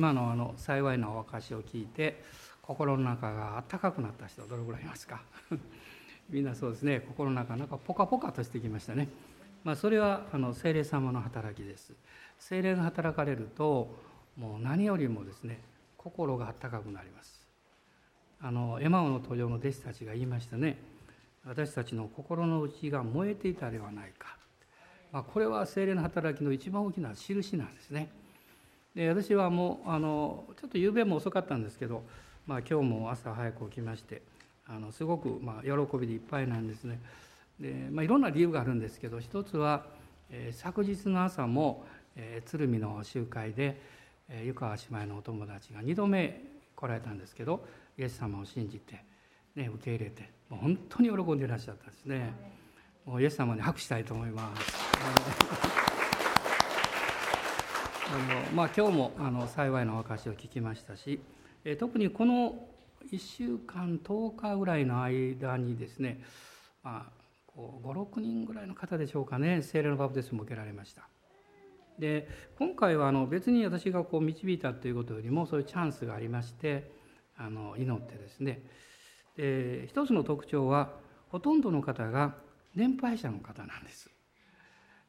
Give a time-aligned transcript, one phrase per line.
[0.00, 2.22] 今のあの幸いなお証を聞いて
[2.62, 5.20] 心の中があったかくなった人どれぐらいいますか？
[6.30, 7.00] みんなそうですね。
[7.00, 9.08] 心の中なんかポカポカとしてきましたね、
[9.62, 11.92] まあ、それはあの精霊様の働きです。
[12.38, 13.94] 精霊が働かれると
[14.38, 15.60] もう何よりもですね
[15.98, 17.46] 心があったかくなります。
[18.40, 20.78] あのエマオの登場の弟子たちが言いましたね。
[21.44, 24.38] 私たちの心の内が燃えていたではないか、
[25.12, 28.18] まあ、これは精霊の働きの一番大きな印なんですね。
[28.94, 32.02] で私はもうあのちょっと夕べも遅かったんですけど、
[32.46, 34.22] まあ、今日も朝早く起きまして
[34.66, 37.00] あのすごくまあ喜びでいっぱいなんですね。
[37.58, 39.84] で、まあ、いろんな理由があるんですけど一つは、
[40.30, 41.84] えー、昨日の朝も、
[42.16, 43.80] えー、鶴見の集会で、
[44.28, 46.42] えー、湯川姉妹のお友達が2度目
[46.74, 47.64] 来られたんですけど
[47.98, 49.04] イエス様を信じて、
[49.54, 52.60] ね、受け入れてもう本当に喜んでいらっしゃったんですね。
[53.04, 55.69] もうイエス様に拍手したいと思います
[58.12, 61.20] あのまあ、今日もあの幸いの証を聞きましたし、
[61.64, 62.56] え特にこの
[63.12, 66.20] 1週間10日ぐらいの間にですね、
[66.82, 67.12] まあ、
[67.56, 71.08] 56人ぐらいの方でしょうかね精霊のバプテスマを受けられました。
[72.00, 72.26] で
[72.58, 76.90] 今回はあの別に私がこう導いたということよりもそういうチャンスがありまして
[77.36, 78.64] あの祈ってですね。
[79.36, 80.90] で一つの特徴は
[81.28, 82.34] ほとんどの方が
[82.74, 84.10] 年配者の方なんです。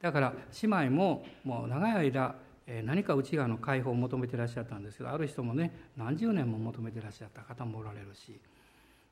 [0.02, 2.36] だから姉妹ももう長い間
[2.84, 8.40] 何か内側の解放を求めていらっしゃったんですけどある人もね何十年も求めてらっしゃった方もおられるし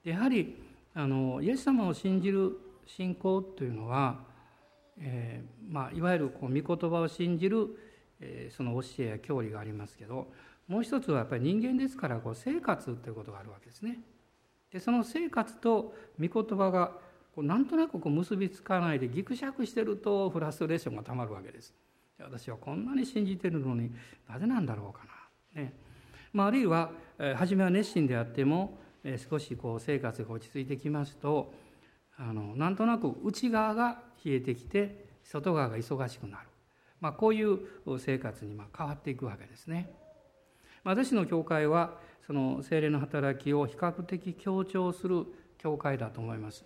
[0.04, 0.56] やはり
[0.94, 4.20] あのイエス様を信じる信仰というのは、
[5.00, 7.68] えー、まあ、いわゆるこう御言葉を信じる、
[8.20, 10.28] えー、その教えや教理がありますけど
[10.68, 14.00] もう一つはやっぱり人間ですからこう生活ということがあるわけですね。
[14.72, 16.92] でその生活と御言葉が
[17.36, 21.74] こうなんとなくこう結びつかないでぎくしゃくしてるとフラストレーションがたまるわけです。
[22.24, 23.92] 私はこんなに信じてるのに
[24.28, 25.06] なぜなんだろうか
[25.56, 25.62] な。
[25.62, 25.74] ね
[26.34, 26.92] まあ、あるいは
[27.36, 28.78] 初めは熱心であっても
[29.30, 31.54] 少しこう生活が落ち着いてきますと
[32.18, 36.48] あのなんとなく内側が冷えてきて外側が忙しくなる、
[37.00, 37.60] まあ、こういう
[37.98, 39.90] 生活にま変わっていくわけですね。
[40.84, 45.26] 私の教会はその精霊の働きを比較的強調する
[45.58, 46.66] 教会だと思います。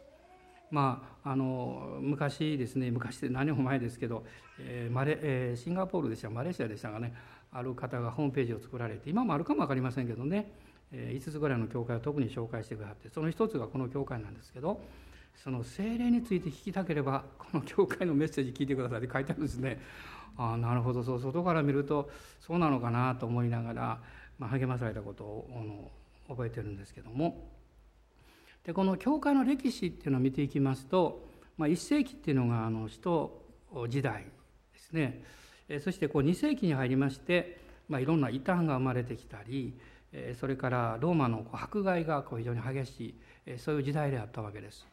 [0.74, 4.26] まあ、あの昔ですね昔で何も前ですけど、
[4.60, 7.14] えーマレえー、シンガポールでしたマレーシアでしたがね
[7.52, 10.52] ある方がホームページを作られて今もあるかも分かりませんけどね、
[10.92, 14.82] えー、5つぐらいの教会を特に紹介してくださってその一つがこの教会なんですけど
[15.44, 19.80] その精霊について聞きたければこの教会のメッセージ聞いてくださいって書いてあるんですね。
[20.38, 24.00] あなるほどそう外から見るとそうなのかなと思いながら、
[24.40, 25.92] まあ、励まされたことをあの
[26.28, 27.63] 覚えてるんですけども。
[28.66, 33.44] でこの教会の歴史っていうのを見ていきますと、まあ、1世紀っていうのがあの使徒
[33.90, 34.24] 時代
[34.74, 35.24] ですね
[35.82, 37.60] そしてこう2世紀に入りまして、
[37.90, 39.74] まあ、いろんな異端が生まれてきたり
[40.40, 43.16] それからローマの迫害がこう非常に激し
[43.48, 44.88] いそういう時代であったわけです。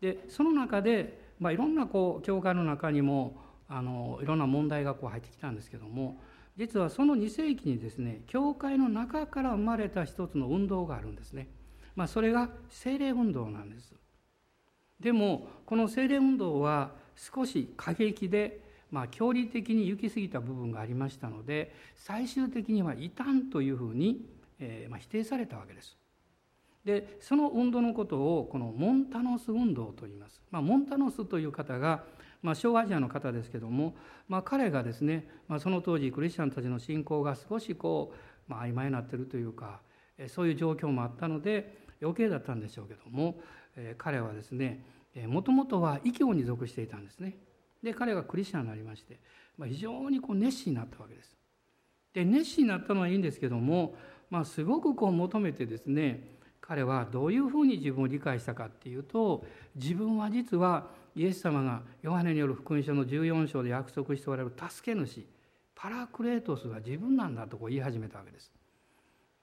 [0.00, 6.20] でその中で、まあ、いろんなこう教会の中にもあのいろんな問題がこう入ってきたんですけども
[6.58, 11.48] 実はその2世紀にですね教会の中から生まれた一つの運動があるんですね。
[11.96, 13.92] まあ、それが精霊運動なんです。
[15.00, 18.60] でもこの精霊運動は少し過激で、
[18.90, 24.24] まあ、距離的に行き過ぎた部分がありましたので最終的には異端というふうに、
[24.58, 25.96] えー、まあ、否定されたわけです。
[26.84, 32.04] でその運動のことをこのモンタノス運動と言います、まあ、モンタノスという方が、
[32.42, 33.94] まあ、小アジアの方ですけども、
[34.28, 38.12] まあ、彼がですね、まあ、その当時クリスチャンたちの信仰が少しこ
[38.48, 39.80] う、まあ、曖昧になっているというか
[40.28, 43.40] そういう状況もあったので余計だったんでしょうけども、
[43.76, 44.84] え彼はですね
[45.26, 47.36] もともとは異教に属していたんですね。
[47.82, 49.18] で彼がクリスチャンになりまして、
[49.58, 51.36] まあ、非常にこう熱心になったわけです。
[52.14, 53.94] で熱心になったのはいいんですけども、
[54.30, 59.44] まあ、すごくこう求めてですね彼はどういうふうに自分を理解したかっていうと
[59.76, 65.26] 自分は実はイエス様がヨハネによる福音書の14章で約束しておられる助け主
[65.74, 68.50] パラクレートスが自分なんだとこう言い始めたわけです。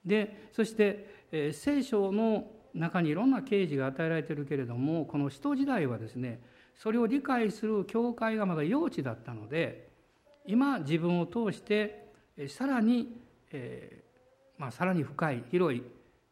[0.04, 6.42] でそして、え、聖書の中にいろんな啓示が与えられているけれどもこの使徒時代はですね
[6.76, 9.90] それを理解する教会がまだ幼稚だったので
[10.46, 12.08] 今自分を通して
[12.48, 15.84] さらに、えーまあ、さらに深い広い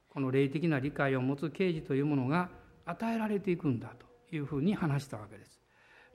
[0.10, 2.50] この霊的な理解を持つ啓示というものが
[2.86, 3.90] 与えられていくんだ
[4.30, 5.60] というふうに話したわけです。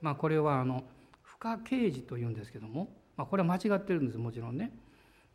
[0.01, 0.83] まあ、これはあの
[1.21, 4.71] 不可啓示というんですけども、まあ、これは間違ってるんですもちろんね。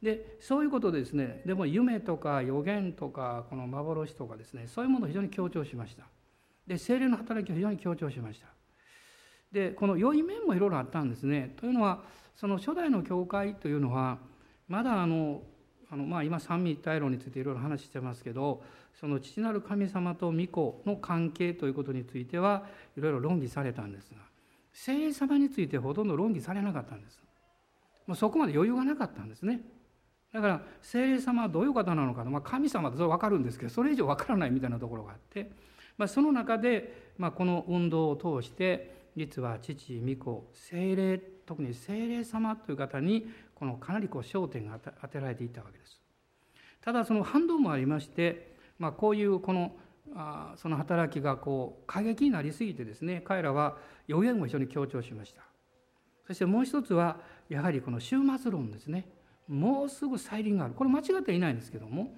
[0.03, 1.43] でそういうことですね。
[1.45, 4.67] でも夢とか予言とかこの幻とかですね。
[4.67, 6.05] そういうものを非常に強調しました。
[6.67, 8.47] で精霊の働きを非常に強調しました。
[9.53, 11.55] でこの良い面もいろいろあったんですね。
[11.59, 12.03] というのは
[12.37, 14.19] その初代の教会というのは
[14.69, 15.43] まだあの
[15.93, 18.63] あのまあ、今三位一体論についていろいろ話してますけど
[19.01, 22.65] その父なる神様と御子の関係ということについては
[22.97, 24.19] いろいろ論議されたんですが
[24.73, 27.19] 聖霊様についてほとんど論議されなかったんです。
[28.07, 29.61] もうそこまで余裕がなかったんですね。
[30.33, 35.51] だから聖霊様はどういう方なのかまあ、神様ってそれ分かるんですけどそれ以上分からないみたいなところがあって、
[35.99, 46.01] まあ、その中で、まあ、この運動を通して実は父御子聖霊特に聖霊様という方にこのかなりこう焦点が当てられていったわけです。
[46.81, 49.73] ただその反動もありまして、まあ、こういうこの
[50.15, 55.43] あその働きがこう過激になりすぎてですね彼らは予言も非常に強調しました。
[56.27, 57.19] そしてもう一つは
[57.49, 59.09] やはりこの終末論ですね。
[59.51, 60.75] もうすぐ再臨がある。
[60.75, 62.15] これ間違ってはいないんですけども。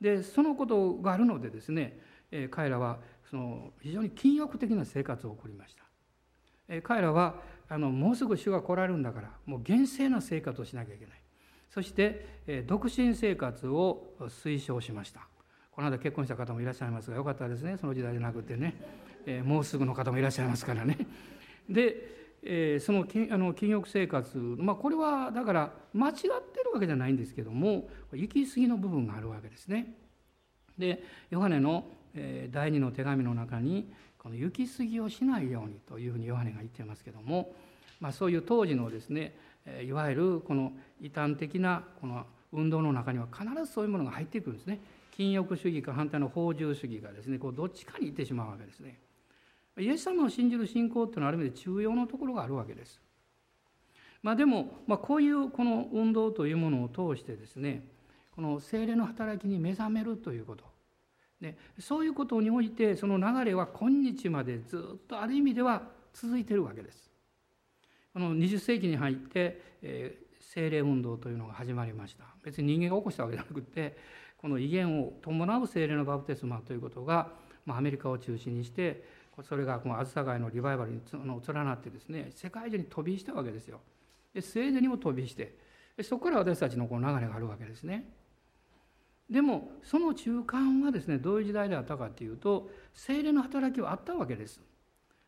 [0.00, 1.98] でそのことがあるのでですね、
[2.30, 2.98] え彼らは
[3.30, 5.84] その非常に禁欲的な生活を送りました、
[6.68, 7.36] え彼らは
[7.68, 11.20] あのもうすぐ主が来られるんだからもう厳正な生活をしなきゃいけない。
[11.70, 15.26] そして、え独身生活を推奨しました。
[15.72, 17.76] この間結婚した方もいらっしゃいますがよかったですね。
[17.78, 18.74] その時代じゃなくてね、
[19.26, 20.98] えもうすぐの方もいらっしゃいますからね。
[21.68, 22.13] で
[22.46, 26.26] えー、そのあの禁欲生活、まあ、これはだから間違って
[26.62, 29.94] るわけじゃないんですけども行き過ぎの部分があるわけですね。
[30.76, 37.54] でヨハネの、えー、第二の手紙の中にこの行き過ぎをしないようにというふうにヨハネが言ってますけども、
[38.00, 39.36] まあ、そういう当時のですね
[39.82, 44.80] いわゆるこの異端的なこの運動の中には必ずそういうものが入ってくるんですね。
[45.16, 48.98] 禁欲主義か反対の法獣主義がですねこうどっちかに行ってしまうわけですね。
[49.78, 53.00] イエス様を信じる信仰っていうのはある意味で重要なところがあるわけです。
[54.22, 57.84] まあ、でも、まあ、こういうこの運動というものを通してですね
[58.34, 60.64] この精霊の働きに目覚めるということ
[61.42, 65.82] でそういうことにおいてその流れは今日までずっとある意味では
[66.14, 67.10] 続いているわけです。
[68.14, 73.96] この20世紀に入って、えー、精霊運動というのが始まりました別に人間が起こしたわけじゃなくて
[74.38, 77.32] この威厳を伴う精霊のバプテスマということが、
[77.66, 79.02] まあ、アメリカを中心にして
[79.42, 83.80] それがこの梓街のリバイバルにの連なってですね世界中に飛びしたわけですよ。
[84.32, 85.56] でスウェーデンにも飛びして
[86.02, 88.12] そこから私たちのこの流れがあるわけですね。
[89.30, 94.60] でもその中間はですねどういう時代であったかというと精霊の働きはあったわけです。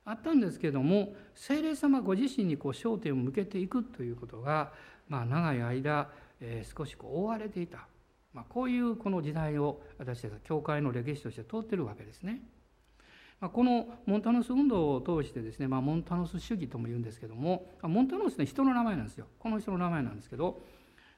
[0.04, 4.72] あったんですけども精霊様ご自身にこう焦点を向けていくということが、
[5.08, 6.08] まあ、長い間、
[6.40, 7.88] えー、少しこう覆われていた、
[8.32, 12.40] まあ、こういうこの時代を私たちは教会の歴史として通ってるわけですね。
[13.40, 19.26] まこのモンタノス運動を通してですね、まあ、モンタノス主義とも言うんですけどもモンタノスね人の名前なんですよ。
[19.38, 20.62] この人の名前なんですけど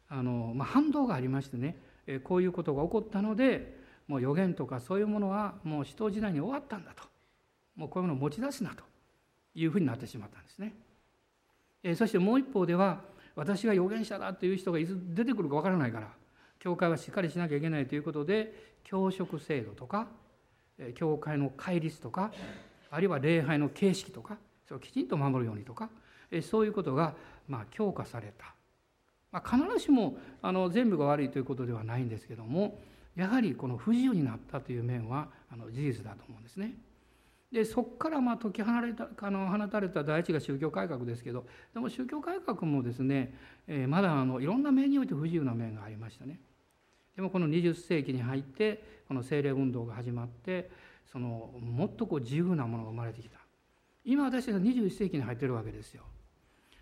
[0.08, 1.76] あの、まあ、反動がありましてね
[2.24, 3.78] こういうことが起こったので
[4.08, 7.04] もう予言とかそういうものはもう使徒時代に終わったんだと。
[7.76, 8.88] もうこういうものを持ち出すなと。
[9.54, 10.74] いうふうになってしまったんですね。
[11.82, 13.02] えそしてもう一方では
[13.34, 16.08] 私が預言者だという人がいつ出てくるかわからないから
[16.58, 20.08] 教会はしっかりしなきゃいけないということで教職制度とか
[20.94, 22.32] 教会の戒律とか
[22.90, 24.36] あるいは礼拝の形式とか
[24.66, 25.88] それをきちんと守るようにとか
[26.42, 27.14] そういうことが
[27.48, 28.54] まあ強化された、
[29.32, 32.78] まあ、必ずしもあの全部が悪いということではないんですけども
[33.16, 36.74] やはりこの不自由になったという面はあの事実だと思うんですね。
[37.50, 43.34] でそこからまあ解き放れたあの放たれた第一が宗教改革ですけどでも宗教改革もですね、
[43.66, 46.38] えー、まだあのいろんな面において不自由な面がありましたね。
[47.18, 50.70] でもこの20世紀に入ってこの精霊運動が始まって
[51.10, 53.40] そのもっとこう自由なものが生まれてきた
[54.04, 56.04] 今私たちは21世紀に入ってるわけですよ。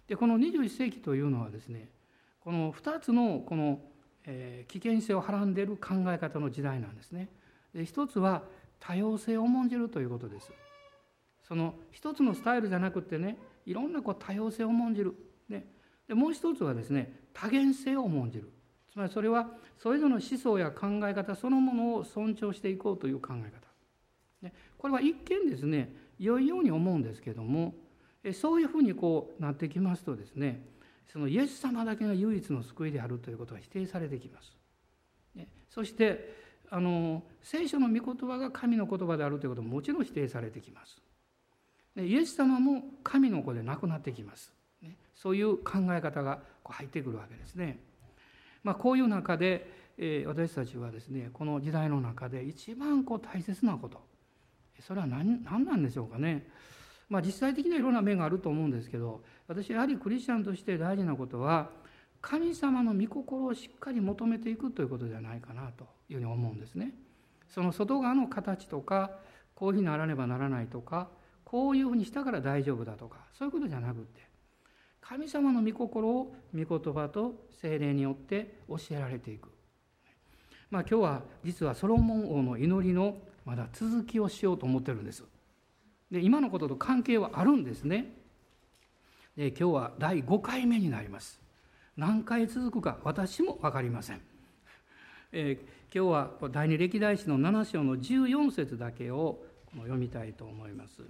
[0.06, 1.88] でこの21世紀というのはですね
[2.40, 3.80] この2つのこの、
[4.26, 7.30] え、危険性をはらんでいる考え方の時代なんですね。
[7.74, 8.42] で一つは
[8.78, 10.52] 多様性を重んじるということです。
[11.48, 15.14] その一つのスタイルじゃなくてねいろんなこう多様性を重んじる。
[15.48, 15.66] ね、
[16.06, 18.52] でもう一つはですね多元性を重んじる。
[18.96, 19.48] まりそれは
[19.78, 27.74] それぞれの思想や考え方そのものを尊重していこうという考え方これは一見ですね良いように思うんですけども
[28.32, 30.62] そういうふうにこうなってきますとですね
[31.12, 34.52] そのイエス様だけが唯一の救いであるということが否定されてきます。
[35.70, 36.34] そして
[36.70, 41.00] あの聖書の御言葉が神の言葉であるということももちろん否定されてきます。
[41.96, 44.52] イエス様も神の子でなくなってきます。
[45.14, 47.78] そういう考え方が入ってくるわけですね。
[48.66, 54.00] まあ、こういう中で、えー、私たちはですねこの時代の中で一番こう大切なこと
[54.80, 56.48] それは何何なんでしょうかね。
[57.08, 61.70] まあ、実際的にはいろんな面があると思うんですけど私やはりクリスチャンとして大事なことは
[62.20, 66.92] 神様の御心をしっかり求めていくということじゃないかなというふうに思うんですね。
[67.48, 69.12] その外側の形とか
[69.54, 71.08] こういうふうにならねばならないとか
[71.44, 74.25] こういうふうにしたから大丈夫だとかそういうことじゃなくて
[75.08, 79.56] 神様の御心を御言葉と精霊によって教えられていく
[80.70, 85.24] まあ、今日は実はソロモン王の祈りのまだ続きをしようと思ってるんです。
[86.10, 88.12] で今のことと関係はあるんですね。
[89.36, 91.40] で今日は第5回目になります。
[91.96, 94.20] 何回続くか私も分かりません。
[95.32, 99.44] えー、今日は第二歴代史の7章の14節だけを
[99.76, 101.02] 読みたいと思います。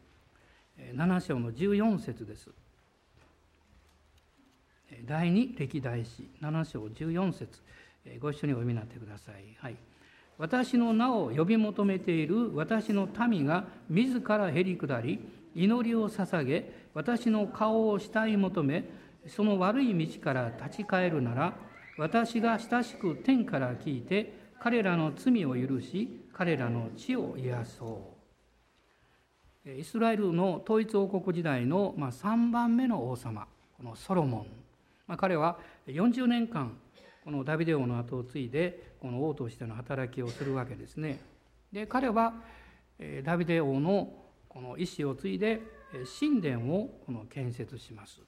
[0.78, 2.50] 7章の14節です。
[5.06, 7.60] 第二歴代史7章14節
[8.20, 9.56] ご一緒にお読みになってください。
[9.58, 9.76] はい、
[10.38, 15.18] 私の名を呼び求めている私の民が自らへり下り
[15.54, 18.84] 祈りを捧げ私の顔を慕い求め
[19.26, 21.54] その悪い道から立ち返るなら
[21.98, 28.16] 私が親しく天から聞いて彼らの罪を許し彼らの地を癒そう。
[29.68, 34.46] イスラエルの統一王国時代の3番目の王様このソロモン、
[35.06, 36.76] まあ、彼は40年間
[37.24, 41.20] このダビデ王の後を継いでこの王としての働きをするわけですね。
[41.72, 42.34] で彼は
[43.24, 44.12] ダビデ王の
[44.48, 45.60] この意思を継いで
[46.20, 48.20] 神殿をこの建設します。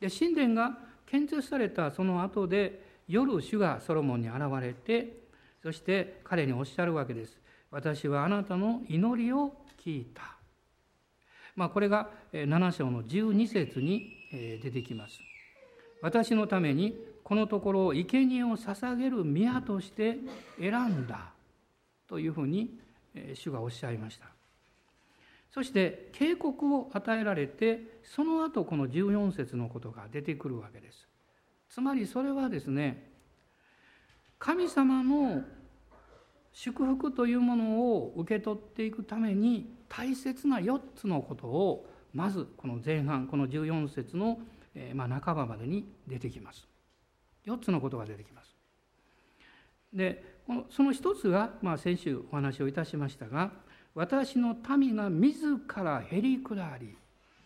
[0.00, 5.24] で神殿が建設されたその後で夜主がソロモンに現れて
[5.62, 7.40] そして彼におっしゃるわけです。
[7.70, 10.36] 私はあなたの祈りを聞いた。
[11.54, 14.12] まあ、これが7章の12節に
[14.62, 15.18] 出てきます。
[16.02, 20.18] 私のためにこのところを生贄を捧げる宮として
[20.60, 21.32] 選んだ
[22.08, 22.78] というふうに
[23.34, 24.26] 主がおっしゃいました。
[25.50, 31.08] そして警告を与えられてその後この14節のことが出てくるわけです。
[31.68, 33.10] つまりそれはですね
[34.38, 35.42] 神様の
[36.52, 44.38] 祝福というものを受け取っていくために大切な4つのことをまずこの前半この14節の
[44.94, 46.66] ま半ばまでに出てきます。
[47.46, 48.54] 4つのことが出てきます。
[49.92, 50.36] で
[50.70, 53.50] その一つが、まあ、先週お話をいたしましたが
[53.94, 56.96] 私の民が自らへり下り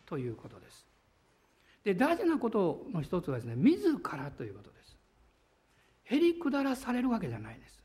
[0.07, 0.87] ということです。
[1.85, 4.97] で大事なことの一つはですね自らということです。
[6.05, 7.81] へり下らされるわけじゃないんです。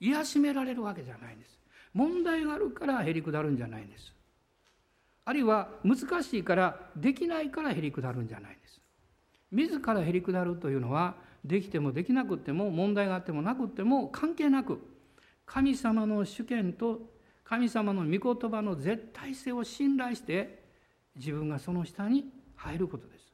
[0.00, 1.58] 癒しめられるわけじゃないんです。
[1.94, 4.12] 問題があるからへり下るんじゃないんです。
[5.30, 8.80] あるいは難しいからできないからへり下るんじゃないんです。
[9.52, 14.80] 自らへり下るというのはできてもできなくても問題があってもなくても関係なく
[15.46, 17.02] 神様の主権と
[17.44, 20.64] 神様の御言葉の絶対性を信頼して
[21.14, 22.24] 自分がその下に
[22.56, 23.32] 入ることです。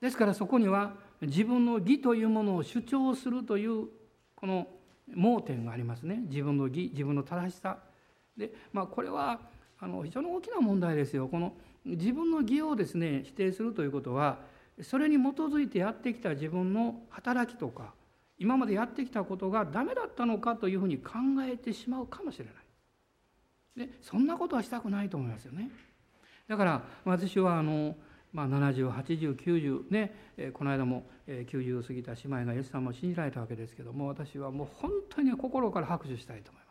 [0.00, 3.86] ですからそこには自分の義というものを主張するという
[4.34, 4.66] この
[5.14, 7.78] 盲点がありますね自分の義自分の正しさ
[8.36, 9.54] で、まあ、これは
[9.86, 11.28] あの非常に大きな問題ですよ。
[11.28, 14.40] この自分の義をですね否定するということは
[14.82, 17.94] それに基づいてやってきた自分の働きとか
[18.36, 21.12] 今までやってきたことがダメだったのかというふうに考
[21.48, 22.50] えてしまうかもしれな
[23.84, 23.86] い。
[23.86, 25.70] でそんなことはしたくないと思いますよね。
[26.48, 27.94] だから私はあの、
[28.32, 36.65] まあ、708090ねこの間も90過ぎた姉妹がイエス様を信じられたわけですけども私はもう本当に心から拍手したいと思います。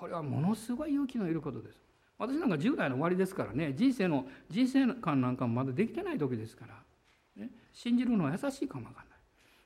[0.00, 1.78] これはものすごい勇気のいることです。
[2.18, 9.18] 私なんか10代の終わりですからね人生の人生観なんかもまだできてない時ですから、ね、信じるのは優しいかもわかんない。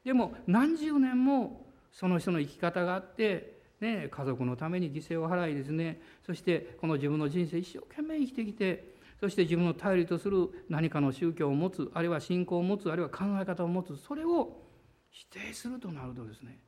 [0.04, 6.00] でも何十年もその人の生き方があって、ね、家族のために犠牲を払いですね。
[6.26, 14.62] そしてこの自分の人生一生懸命生きてきてそして自分の頼りとする何かの宗教を持つあるいは信仰を持つあるいは考え方を持つそれを
[15.10, 16.58] 否定するとなるとですね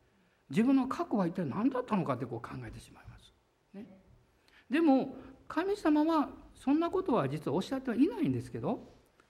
[0.50, 3.05] 自分の過去は一体何だったのかってこう考えてしまいます。
[3.05, 3.05] ね、
[4.70, 5.16] でも
[5.48, 8.80] 神様はそんなことは実はおっしゃってはいないんですけど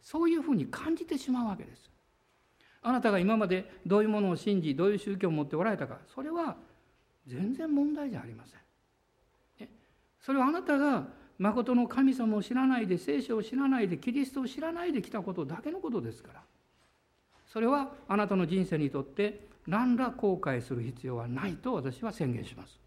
[0.01, 1.91] そういうふうに感じてしまうわけです。
[2.83, 6.57] あなたが今までどういうものを信じどういう宗教を持っておられたかそれは
[7.27, 8.61] 全然問題じゃありません。
[10.21, 11.07] それはあなたが
[11.39, 16.43] 誠の神様を知らないで聖書を知らないでキリストを知らないで来たことだけのことですから
[17.47, 22.86] それはあなたの人生にとって何ら後悔する必要はないと私は宣言します。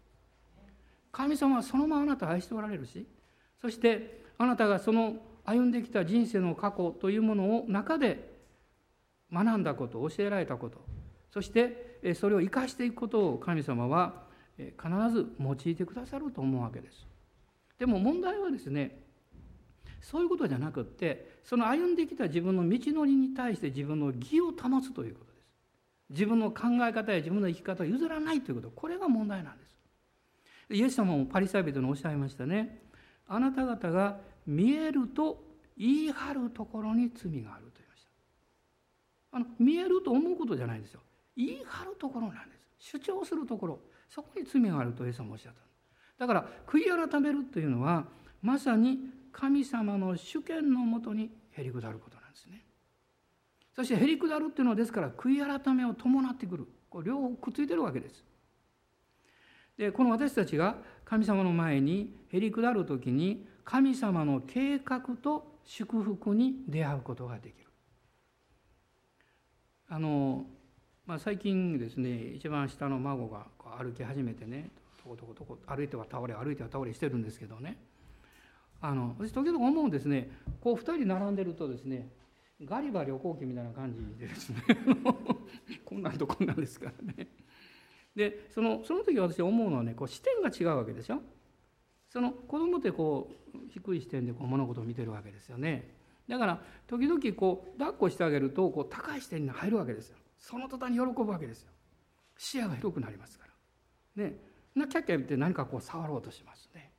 [1.12, 3.06] 神様はそのままあなたを愛しておられるし
[3.60, 8.30] そしてあなたがその歩んできた人生の過去というものを中で
[9.32, 10.78] 学んだこと教えられたこと
[11.32, 17.06] そしてそれを生かしていくことを神様は必ず用いてくださると思うわけです。
[17.78, 19.04] でも問題はですね
[20.02, 25.46] そういうことじゃなくってその歩んできた自分の道のりに対して自分の義を保つということです。
[26.10, 29.69] 自分の考え方や自分の生き方を譲らないということこれが問題なんです。
[30.70, 32.82] イエス様もパリサイ人におっしゃいましたね。
[33.26, 35.42] あなた方が見えると
[35.76, 38.10] 言い張るところに罪があると言いました。
[39.32, 41.00] あの見えると思うことじゃないんですよ。
[41.36, 42.66] 言い張るところなんです。
[42.78, 43.80] 主張するところ。
[44.08, 45.60] そこに罪があるとイエス様おっしゃった。
[46.18, 48.06] だから悔い改めるというのは
[48.42, 48.98] まさに
[49.32, 52.64] 神様の主権のもとにへり下ることなんですね。
[53.74, 56.66] そしてへり下るっていうのはですから悔い改めを伴ってくる。
[56.88, 58.24] これ両方くっついてるわけです。
[59.76, 67.66] でこの私たちが神様の前にへり下る時に神様の計画と祝福に出会うことができる。
[69.88, 70.46] あの、
[71.06, 73.46] まあ、最近ですね一番下の孫が
[73.78, 74.70] 歩き始めてね
[75.02, 77.76] とことことこ歩いては倒れ歩いては倒れしてるんですけどね。
[78.80, 82.08] あの私時々思うんですねこう2人並んでるとですね
[82.64, 84.62] ガリバ旅行記みたいな感じでですね
[85.84, 87.28] こんなんとこんなんですからね。
[88.14, 91.22] でそのその時私思うのはねこう視点が違うわけでしょ。
[92.08, 95.94] その子供ってこう低い視点でこう物事を見てるわけですよね。
[96.28, 100.16] だから時々こう抱っこしてあげるとこう高い視点に入るわけですよ。
[100.38, 101.70] その途端に喜ぶわけですよ。
[102.36, 103.46] 視野が広くなりますか
[104.16, 104.24] ら。
[104.24, 104.36] ね。
[104.74, 106.90] なキャッキャ言って何かこう触ろうとしますね。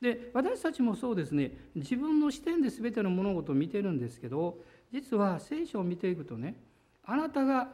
[0.00, 1.52] で私たちもそうですね。
[1.74, 4.58] 自分の視点で全ての物事を見てるんですけど
[4.92, 6.56] 実は聖書を見ていくとね
[7.04, 7.68] あなたが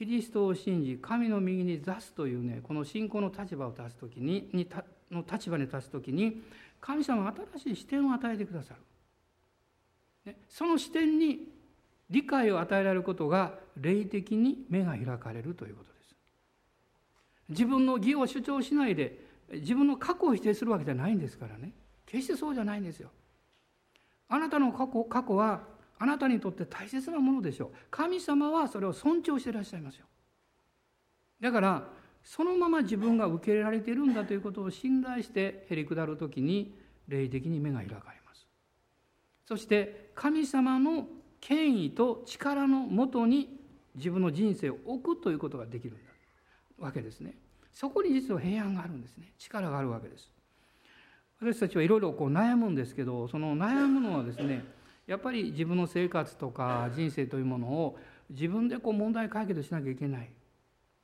[0.00, 4.66] キリストを信じ神の右に座すというねこの信仰の立場を立つ時にに
[5.10, 6.40] の立場に立つ時に
[6.80, 8.72] 神様は新しい視点を与えてくださ
[10.24, 11.40] る、ね、その視点に
[12.08, 16.14] 理解を与えられることが霊的に目が開かれるということです。
[17.50, 19.18] 自分の義を主張しないで
[19.52, 21.72] 自分の過去を否定するわけじゃないんですからね。
[22.06, 23.10] 決してそうじゃないんですよ。
[24.30, 25.60] あなたの過去過去は
[26.02, 27.70] あなたにとって大切なものでしょう。
[27.90, 30.06] 神様はそれを尊重していらっしゃいますよ。
[31.40, 31.88] だから
[32.24, 36.74] そのまま自分が受け入れられているんだということを信頼してへり下る時に
[37.06, 38.48] 霊的に目が開かれます。
[39.46, 41.06] そして神様の
[41.38, 43.60] 権威と力のもとに
[43.94, 46.10] 自分の人生を置くということができるんだ。
[46.78, 47.34] わけですね。
[47.74, 49.34] そこに実は平安があるんですね。
[49.38, 50.30] 力があるわけです。
[51.42, 54.64] 私たちはいろいろこう悩むんですけどその悩むのはですね
[55.10, 57.98] やっぱり自分の生活とか人生というものを
[58.30, 60.30] 自分でこう問題解決しなきゃいけない、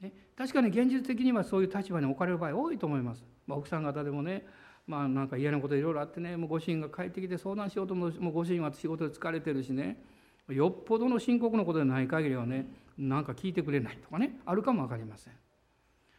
[0.01, 4.47] ね、確かに現実的にはそういう立場に置かれる場合多いと思います、まあ、奥さん方でもね
[4.87, 10.01] まあなんか嫌なこといろいろあってねもうご主人が帰ってきて相談しようとももうご主人は仕事で疲れてるしね
[10.49, 15.33] よっぽどの深刻なことでない限りはねなんか聞いてくれないとかねあるかも分かりません。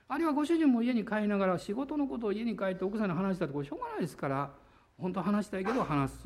[0.10, 4.52] あるいはご主人も家に帰りながら仕事のことを家に帰って奥さんに話したってこれしょうがないですから
[5.00, 6.18] 本当は話したいけど話す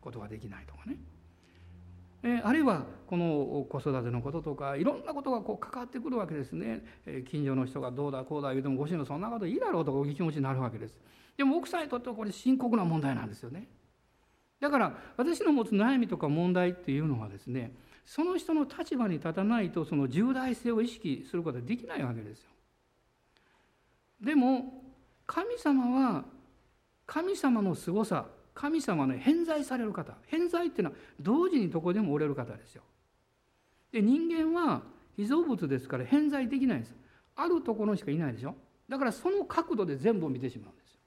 [0.00, 0.96] ことができないとかね。
[2.44, 6.84] あるいはこの子育てのこととかいろんなことがこう関わってくるわけですね、
[7.28, 10.96] 近所の人がどうだこうだ言うてもご主人のそんなこといいだろうとかお気持ちになるわけです。
[11.36, 13.66] でも奥さんにとってはこれ深刻な問題なんですよね。
[14.60, 22.50] だから私の持つ悩みとか問題っていうのはですねその人の立場に立たないとその重大性を意識することはできないわけですよ。
[24.20, 24.84] でも
[25.26, 26.24] 神様は
[27.06, 30.14] 神様の凄さ神様の偏在される方。
[30.26, 32.82] 偏在っていうのは同時にどこでもおれる方ですよ。
[33.90, 34.82] で人間は
[35.16, 36.94] 被造物ですから偏在できないんです。
[37.34, 38.54] あるところしかいないでしょ。
[38.88, 40.98] だからその角度で全部を見てしまうんですよ。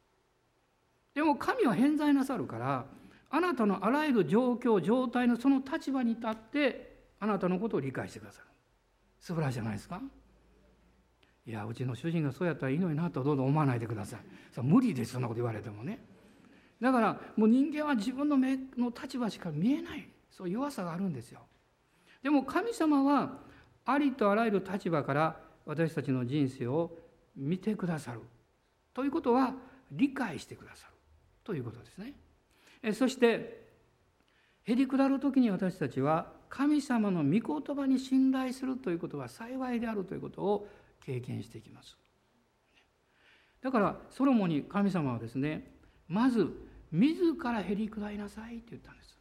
[1.13, 2.85] でも神は偏在なさるから
[3.29, 8.47] あなたのあらゆる状況状態のその立場に立ってあなたのことを理解してくださる。
[9.19, 10.01] 素晴らしいじゃないですか。
[11.47, 14.19] いやうちの主人がそうやったらいいのになとどうぞ思わないでください
[14.53, 15.99] そ無理ですそんなこと言われてもね
[16.81, 21.39] だからもう人間は自分の目の立場しか見えないそう弱さがあるんですよ。
[22.21, 23.37] でも神様は
[23.85, 26.91] ありとあらゆる立場から私たちの人生を
[27.37, 28.19] 見てくださる。
[28.93, 29.53] ということは
[29.91, 30.93] 理解してくださる。
[31.43, 32.13] ということですね。
[32.93, 33.65] そして
[34.63, 40.67] へり下る時に私たちは神様の御言葉に信頼するということが幸いであるということを
[41.05, 41.97] 経験していきます。
[43.61, 45.71] だからソロモンに神様はですね
[46.07, 46.47] まず
[46.91, 49.17] 自らへり下りなさいって言ったんです。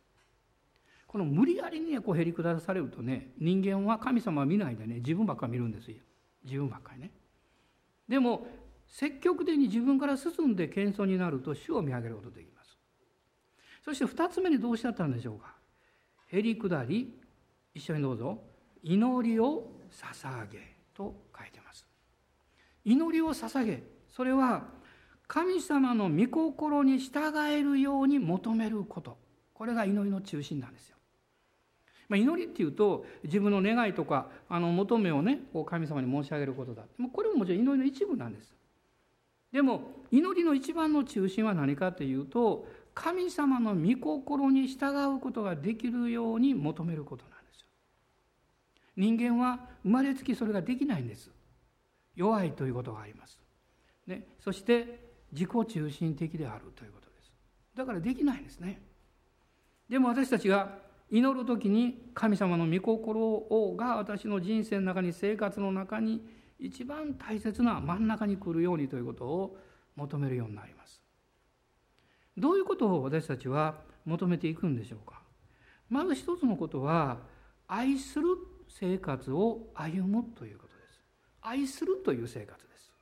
[1.07, 5.97] この無理やりにこうへり下されるとね人間は神様は見ないでね自分ばっかり見るんですよ。
[6.45, 7.11] 自分ばっかりね。
[8.09, 8.47] でも
[8.87, 12.79] 積極的に自分から進んで謙遜になると主を見上げることができます。
[13.85, 15.55] そして2つ目にどうしゃったんでしょうか。
[16.29, 17.19] へり下り
[17.75, 18.43] 一緒にどうぞ。
[18.83, 21.15] 祈りを捧げと
[22.85, 24.65] 祈りを捧げそれは
[25.27, 29.17] 神様の御心に従えるように求めること
[29.55, 30.97] これが祈りの中心なんですよ。
[32.09, 38.55] まあ、祈りっていうと自分の願いとかあの求めをねこう神様に申し上げることだこれももちろん祈りの一部なんです。
[39.53, 47.67] でも祈りの一番の中心は何かというと神様の御心に従うことができるように求めることなんですよ。
[48.97, 51.31] 人間は生まれつきそれができないんです。
[52.15, 53.41] 弱いということがあります。
[54.07, 57.33] ね、そして自己中心的であるということです。
[57.75, 58.83] だからできないんですね。
[59.89, 60.79] でも私たちが
[61.11, 66.27] 祈る時に神様の御心をが私の人生の中に生活の中に
[66.59, 69.59] 一番大切な真ん中に来るようにということを
[69.97, 71.03] 求めるようになります。
[72.37, 75.23] どういうことを私たちは求めていくんでしょうか。
[75.89, 77.19] まず一つのことは
[77.67, 78.27] 愛する
[78.69, 80.64] 生活を歩むということです。
[81.45, 82.93] 愛するという生活です。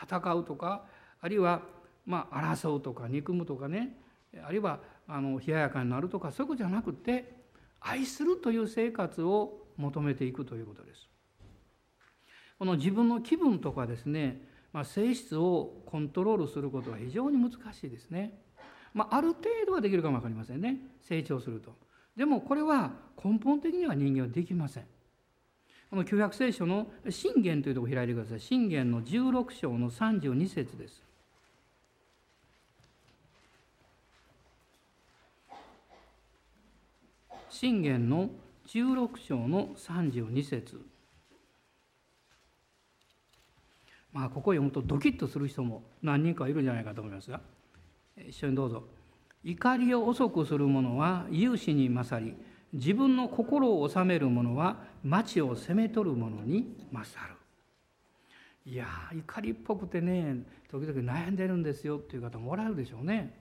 [0.00, 0.84] 戦うとか
[1.20, 1.62] あるいは
[2.06, 3.96] まあ争うとか憎むとかね
[4.44, 7.34] あるいはあの冷ややかになるとかそういうことじゃなくて
[7.80, 11.08] 愛するという生活を求めていくということです。
[12.58, 14.40] この自分の気分とかですね、
[14.72, 18.40] まあ、性質をコントロールすることは非常に難しいですね。
[18.94, 21.76] まあ、ある程度はできるかも分かりませんね成長すると。
[22.16, 24.86] でもこれは根本的には人間はできません。
[25.90, 28.40] この旧約聖書の信玄というところを開いてください。
[28.40, 31.06] 信玄の16章の32節です。
[37.56, 38.28] 信玄の
[38.66, 40.78] 16章の32節
[44.12, 47.40] まあここを読むとドキッとする人も何人かいるんじゃないかと思いますが
[48.28, 48.84] 一緒にどうぞ
[49.42, 52.34] 怒りを遅くする者は勇士に勝り
[52.72, 57.34] 自分の心を治める者は町を攻め取る者に勝る。
[58.66, 63.38] いや怒りっぽくてね時々悩んでるんですよっていう方もおられるでしょうね。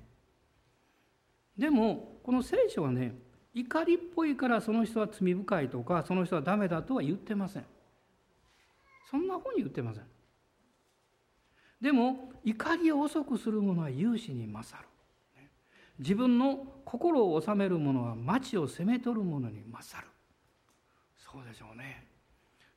[1.57, 3.15] でもこの聖書はね
[3.53, 7.65] 怒りっぽいからその人は罪深いとかその人はダメだとは言ってません。
[9.09, 10.03] そんなふうに言ってません。
[11.81, 14.87] でも怒りを遅くする者は勇士に勝る。
[15.99, 20.09] 自分の心を治める者は町を攻め取る者に勝る。
[21.17, 22.07] そうでしょうね。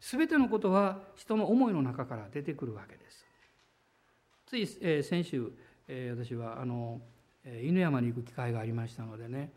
[0.01, 3.27] 全てのことは人の思いの中から出てくるわけです。
[4.47, 5.53] つい、えー、先週、
[5.89, 7.01] えー、私はあの、
[7.45, 9.53] えー、犬山に行く機会がありましたのでね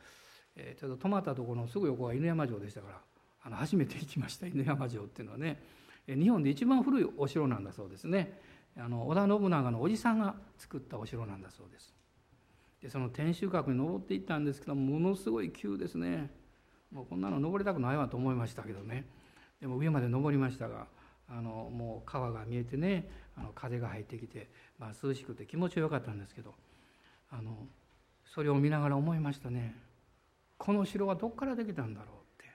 [0.56, 3.00] えー、ちょっと泊まったところのすぐ横が犬山城でしたから
[3.44, 4.48] あの初めて行きました。
[4.48, 5.62] 犬山城っていうのはね
[6.08, 8.40] 日本で一番古いお城なんだそうですね。
[8.78, 11.94] あの織田信長のおじさんが作ったお城なんだそうです。
[12.82, 16.32] でその天守閣に登っていったんですけどものすごい急ですね。
[16.92, 19.06] もうこんなの登りたくないわと思いましたけどね。
[19.62, 20.88] でも上まで登りましたが
[21.30, 26.54] あのもう川が見えてねあの風が入ってきて、まあ、涼しくて気持ちよかったんですけど
[27.32, 27.56] あの
[28.26, 29.76] それを見ながら思いましたね。
[30.58, 32.10] この城はどこからできたんだろう
[32.44, 32.52] って。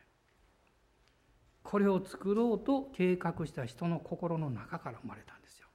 [1.62, 5.68] これを作ろうと計画した人の心の中から生まれたんですよ。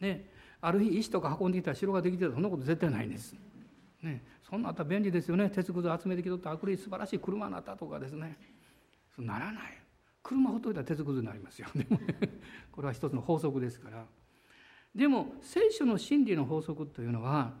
[0.00, 0.30] ね。
[0.66, 3.36] ある日石とか運んできた城ができてたそんなこと絶対ないんです。
[4.02, 5.48] ね、そんなあったら便利ですよね。
[5.48, 8.36] 鉄くず集めてきとったあくり素晴らしい車になったとかですね。
[9.14, 9.62] そうならない。
[10.24, 11.68] 車ほっといたら鉄くずになりますよ。
[11.72, 12.00] でも、
[12.72, 14.04] これは一つの法則ですから。
[14.92, 17.52] でも聖書の真理の法則というのは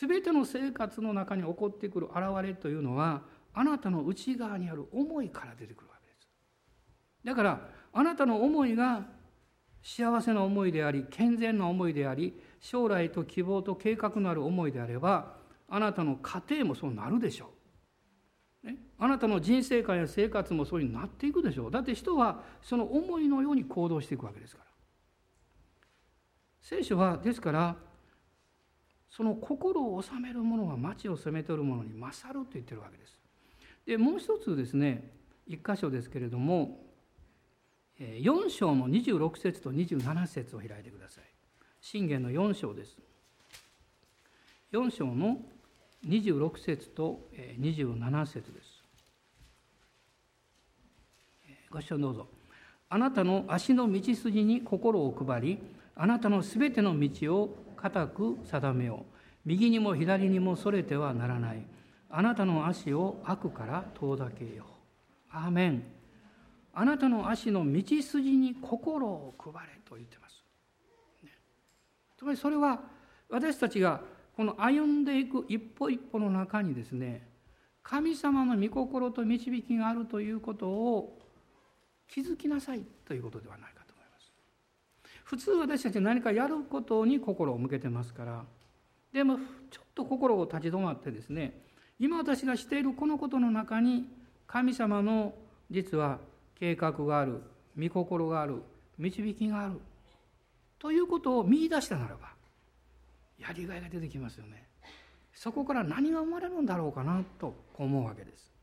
[0.00, 6.30] 全ての生活の中に起こってくる現れというのはあなたの内側にある思いから出てくるわけです。
[7.24, 9.04] だからあなたの思いが
[9.82, 15.34] 幸せな思いであり健全な思いであり将来と希望と計画のある思いであれば
[15.68, 17.50] あなたの家庭もそうなるでしょ
[18.62, 21.70] う、ね、あなたの人生観や生活もそうになっていくでしょう。
[21.70, 24.70] だって人はその思いのように行動していくわけですから。
[26.60, 27.76] 聖書はですから
[29.10, 33.18] その心を治める者が町を攻め取る者に勝ると言ってるわけです。
[33.84, 35.10] でもう一つですね
[35.46, 36.91] 一箇所ですけれども
[38.00, 41.24] 4章の26節と27節を開いてください。
[41.80, 42.96] 信玄の4章です。
[44.72, 45.38] 4章の
[46.06, 47.20] 26節と
[47.58, 48.82] 27節です。
[51.70, 52.26] ご一緒どうぞ。
[52.88, 55.58] あなたの足の道筋に心を配り、
[55.94, 61.66] あなたのすべての道を固く定めよう右にも左にもそれてはならない
[62.08, 65.82] あなたの足を悪から遠ざけようアーメン
[66.74, 70.42] あなたの足の道筋に心を配れと言ってます、
[71.22, 71.30] ね、
[72.18, 72.80] つまりそれは
[73.28, 74.00] 私たちが
[74.36, 77.28] この歩んでいく一歩一歩の中にですね
[77.82, 81.18] 神様の御心と導きがあるということを
[82.08, 84.32] 気づきなさいということではないかと思います。
[85.24, 88.44] 普通私たち何かやることに心を向けてますから
[89.12, 89.38] でも
[89.70, 91.60] ちょっと心を立ち止まってですね
[91.98, 94.06] 今私がしているこのことの中に
[94.46, 95.34] 神様の
[95.70, 96.18] 実は
[96.62, 97.42] 計画がある
[97.76, 98.62] 御心がある
[98.96, 99.80] 導きがある
[100.78, 102.28] ということを見いだしたならば
[103.36, 104.68] やりがいが出てきますよね。
[105.34, 108.54] そこから何が生まれるんだろうかなと思うわけです、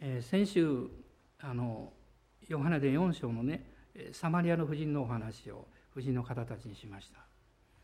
[0.00, 0.90] えー、先週
[1.40, 1.90] あの
[2.46, 3.64] ヨハネで4章のね
[4.12, 7.20] サマリアの婦人のお話を婦人の方たちにしました。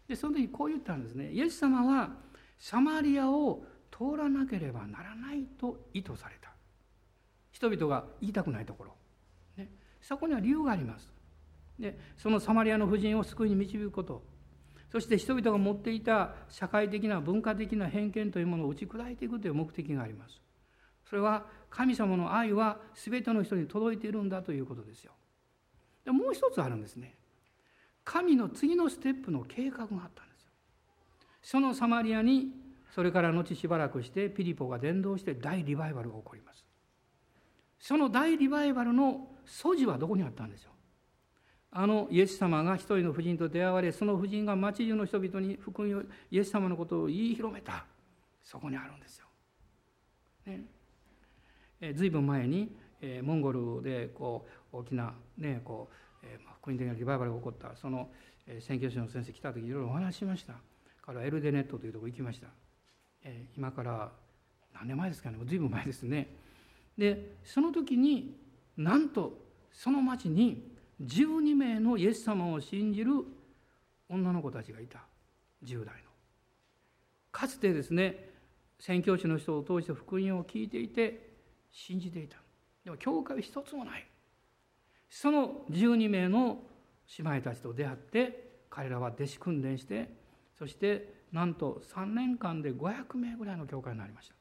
[0.06, 1.32] でその時こう言ったんですね。
[1.32, 2.10] イエス様は
[2.58, 6.43] サマリアを通らなければならないと意図された。
[7.54, 8.94] 人々が言いたくないところ、
[9.56, 9.70] ね、
[10.02, 11.08] そこには理由があります。
[11.78, 14.22] でそのサマリアの婦人を救いに導くこと。
[14.90, 20.40] そして人々が持っていた社会的な文化的な偏見というものを打ち砕いていくという目的があります。
[21.08, 25.12] それは神様の愛は全ての人に届いているんだということですよ。
[26.04, 27.14] でもう一つあるんですね。
[28.04, 30.50] 神の次のステップの計画があったんですよ。
[31.42, 32.48] そのサマリアに
[32.94, 36.64] それから後しばらくしてピリポが伝道して大リバイバルが起こります。
[37.84, 40.72] その大リバイバルの素地はどこにあったんでしょう？
[41.70, 47.84] あのイエス様が一人の婦人と出会われその婦人が町中の人々に福音をイエス様のことを言い広めた。
[48.42, 49.26] そこにあるんですよ。
[50.46, 50.62] ね、
[51.82, 55.90] えずいぶん前に、えモンゴルでこう大きな、ねこ
[56.22, 57.76] うえ福音的なリバイバルが起こった。
[57.76, 58.08] その、
[58.46, 60.54] え宣教師の先生来た時いろいろお話ししました。
[61.02, 62.46] 彼はエルデネットというとこ行きました、
[63.24, 64.10] え今から
[64.72, 65.36] 何年前ですかね？
[65.44, 66.34] ずいぶん前ですね。
[66.96, 68.36] でその時に
[68.76, 69.38] なんと
[69.72, 70.70] その町に
[71.02, 73.12] 12名のイエス様を信じる
[74.08, 75.00] 女の子たちがいた。
[75.64, 76.10] 10代の。
[77.32, 78.30] かつてですね
[78.78, 81.30] 宣教師の人を通して福音を聞いていて
[81.72, 82.36] 信じていた。
[82.84, 84.06] でも教会は一つもない。
[85.08, 86.62] その12名の
[87.18, 90.10] 姉妹たちと出会って彼らは弟子訓練して
[90.58, 94.34] そしてなんと3年間で500名ぐらいの教会になりました。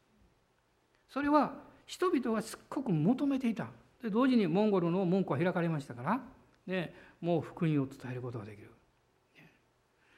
[1.10, 3.68] それは人々がすっごく求めていた。
[4.02, 6.22] で同時にモンゴルの門戸は開かれましたから
[6.68, 8.70] でもう福音を伝えることができる。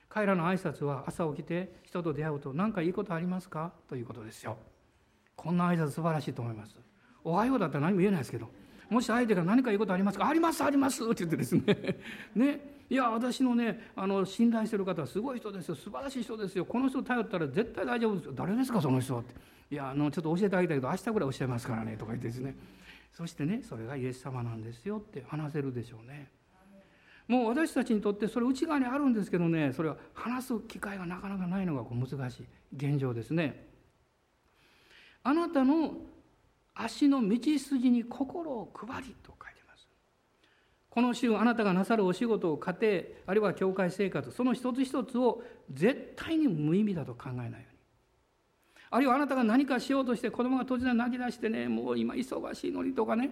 [0.07, 3.73] 彼らの挨拶は朝起きて人と出会うと何かいいことありますか？
[3.89, 4.57] ということですよ。
[5.35, 6.79] こんな挨拶素晴らしいと思います。
[7.23, 8.49] おはようだったら何も言えないですけど
[8.89, 10.27] もし相手が何かいいことありますか？
[10.29, 11.61] ありますありますって言ってですね。
[12.33, 12.74] ね。
[12.89, 15.75] いや私のねあの信頼してる方はすごい人ですよ。
[15.75, 16.65] 素晴らしい人ですよ。
[16.65, 18.33] この人頼ったら絶対大丈夫ですよ。
[18.33, 19.33] 誰ですかその人って。
[19.71, 22.55] いやあのちょっと教えてあげたけど明日ぐらい教えますからねとか言ってですね。
[23.11, 26.29] そしてねそれがイエス様なんですよって話せるでしょうね。
[27.27, 32.45] もう私たちにとってそれ内側にあるんですけどねそれは話す機会がなかなかないのがこう難しい
[32.75, 33.67] 現状ですね。
[35.23, 35.93] あなたの
[36.75, 39.54] 足の道筋に心を配りと書いて
[40.95, 47.65] この週あなたがなさるお仕事を家庭あるいは教会生活その一つ一つを絶対に無意味だと考えないように。
[48.91, 53.31] あるいはあなたが何かしようとして子供が突然泣き出してねもう今忙しいのにとかね。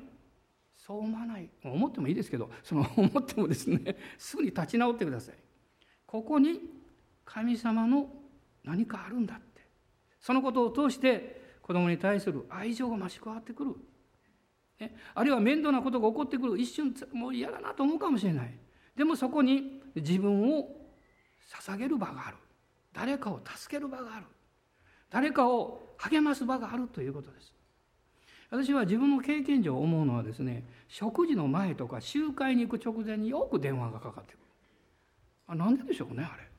[0.76, 1.50] そう思わない。
[1.64, 5.36] 思ってもいいですけどその思ってもですねすぐに立ち直ってください。
[6.06, 6.60] ここに
[7.24, 8.10] 神様の
[8.66, 9.66] 何かあるんだって。
[10.20, 13.74] そのことを通して子供に対する愛情が増し加わってくる、
[14.84, 18.54] ね、あるいは面倒なことが起こってくる一瞬もう嫌だなと思うかもしれない。
[18.96, 20.70] でもそこに自分を
[21.50, 22.38] 捧げる場がある。
[22.94, 24.26] 誰かを助ける場がある。
[25.10, 27.54] 誰かを励ます場があるということです。
[28.50, 34.40] 私は自分の経験上思うのはですね食事の前とか集会に行く直前によく電話がかかってくる。
[35.48, 36.53] あなんででしょうねあれ。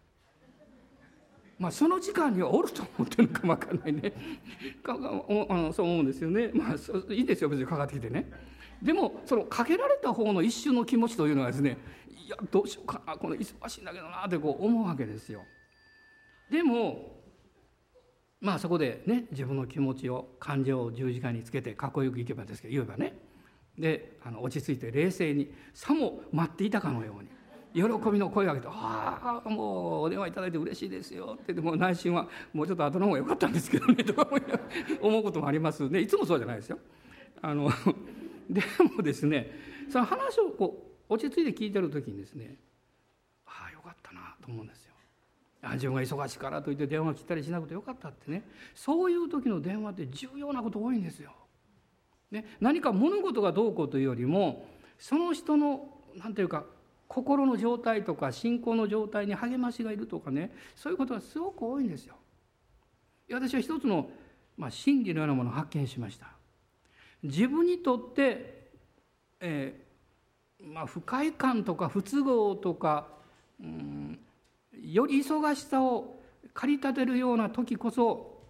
[1.59, 4.13] まあその時間にはおると思ってるのかも分かんないね。
[4.83, 6.51] かあのそう思うんですよね。
[6.53, 8.31] まあいいですよ別にかかってきてね。
[8.83, 11.79] でもそのかけられた方の一瞬の気持ちというのはですね
[12.27, 13.17] いやどうしようかな。
[13.17, 15.43] この忙しいんだけどなってこう思うわけですよ。
[16.51, 17.23] でも
[18.41, 23.17] まあそこでね自分の気持ちを感情を十字架につけてかっこよくいけばですけど言えばね。
[23.79, 27.34] であの落ち着いて冷静にさも待っていたかのように。
[27.75, 34.29] 喜びの声を上げて「ああもうお電話いただいて嬉しいですよ」ってでも内心はもうちょっと後の方が良かったんですけどねとか
[35.01, 36.79] 思うこともありますねいつもそうじゃないですよ。
[37.43, 37.69] あの
[38.49, 38.63] で
[38.97, 39.51] もですね
[39.91, 42.59] その話をこう落ち着いて聞いてる時にですね
[43.45, 44.95] ああよかったなと思うんですよ。
[45.73, 51.33] 自分が忙しいからといって電話切ったりしなくてよかったってねそういう時の電話って重要なこと多いんですよ。
[52.31, 56.65] ね、何か物事がどうこうというよりもその人の何ていうか
[57.15, 62.17] 心の状態とか信仰の状態に励ましがいるとかねそういうことがすごく多いんですよ。
[63.31, 64.11] 私は一つの、
[64.57, 66.27] まあ、真理のようなものを発見しました。
[67.23, 68.69] 自分にとって、
[69.41, 73.07] えーまあ、不快感とか不都合とか
[73.61, 74.19] うん
[74.73, 76.21] より忙しさを
[76.53, 78.43] 駆り立てるような時こそ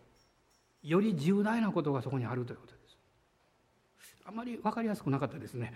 [0.83, 2.97] より重大なことがそこにあるということです。
[4.25, 5.75] あまり分かりやすくなかったですね。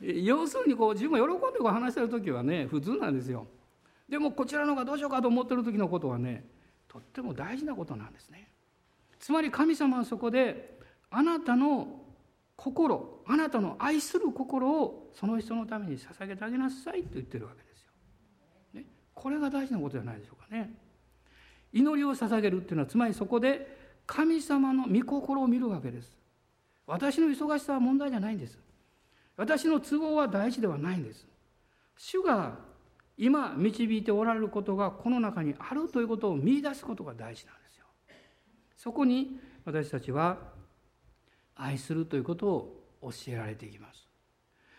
[0.00, 3.46] 要するにこう自分が喜んでこう話してる時はね普通なんですよ。
[4.08, 6.44] でもこちらの方がどうしようかと思ってる時のことはね
[6.88, 8.50] とっても大事なことなんですね。
[9.18, 10.78] つまり神様はそこで
[11.10, 12.00] あなたの
[12.56, 17.90] 心あなたの愛する心をその人のために捧げてあげなさいと言ってるわけですよ。
[18.74, 20.74] ね、これが大事なことじゃないでしょうかね。
[21.72, 26.16] 祈りを捧げるっていうのはつまりそこで神様の御心を見るわけです。
[26.86, 28.58] 私の忙しさは問題じゃないんです。
[29.36, 31.26] 私の都合は大事ではないんです。
[31.96, 32.58] 主が
[33.16, 37.86] 今導いておられることがこの中にあるということを見出すことが大事なんですよ。
[38.76, 40.38] そこに私たちは
[41.54, 44.08] 愛するということを教えられていきます。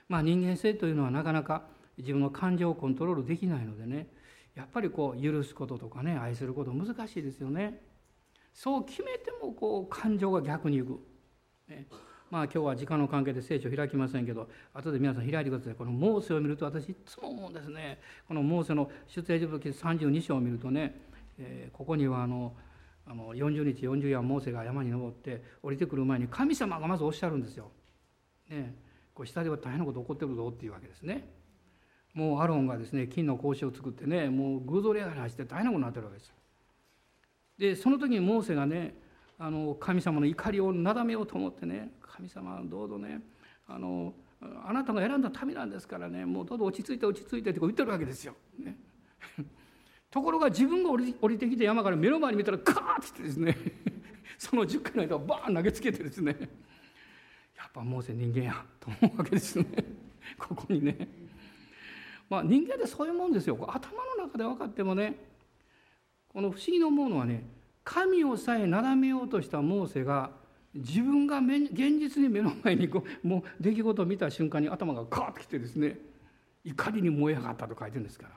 [0.08, 1.64] まあ人間性というのはなかなか
[1.98, 4.08] 自分の感情をコントロールできないのでね
[4.54, 7.82] やっぱりこう許すこととかね愛すること難しいですよね。
[8.54, 11.00] そう決めてもこう感情が逆にいく。
[11.68, 11.88] ね、
[12.32, 21.00] まあ今日は時間の関係で聖書を開きませんけど後で皆さん開いてくださいこのモーセを見ると私いつも思うんですねこのモーセの出エジプト記32章を見るとね、
[21.38, 22.54] えー、ここにはあの
[23.08, 27.70] あの40日40夜モーセが山に登って降りてくる前に神様がまずおっしゃるんですよ。
[28.50, 28.76] ね、
[29.14, 31.30] こう下では大変なこと起こってるぞっていうわけですね。
[32.16, 36.34] もうアロンがですね金の格子を作ってねもう偶像礼拝に走って大変なことになってるわけです。
[37.60, 38.96] でその時にモーセがね
[39.38, 43.22] あの神様の怒りをなだめようと思ってね神様どうぞね
[43.68, 44.14] あの
[44.66, 48.36] あなたが選んだ民なんですからねもうどうぞ落ち着いて落ち着いてって言ってるわけですよ。
[48.60, 48.78] ね、
[50.12, 53.58] ところが自分が降り降りてきて山から目の前に見たらカーッてですね
[54.38, 56.38] その10回の間をバーン投げつけてですね
[57.58, 59.66] やっぱモーセ人間やと思うわけですね
[60.38, 61.08] ここにね。
[62.30, 65.16] まあ人間ってそういうもんですよ頭の中で分かってもね
[66.30, 67.44] この不思議な思うのはね
[67.86, 70.32] 神をさえなだめようとしたモーセが
[70.74, 72.90] 自分が現実に目の前に
[73.24, 75.98] もう出来事を見た瞬間に頭がカーッときてですね
[76.66, 78.28] 怒りに燃え上がったと書いてるんですか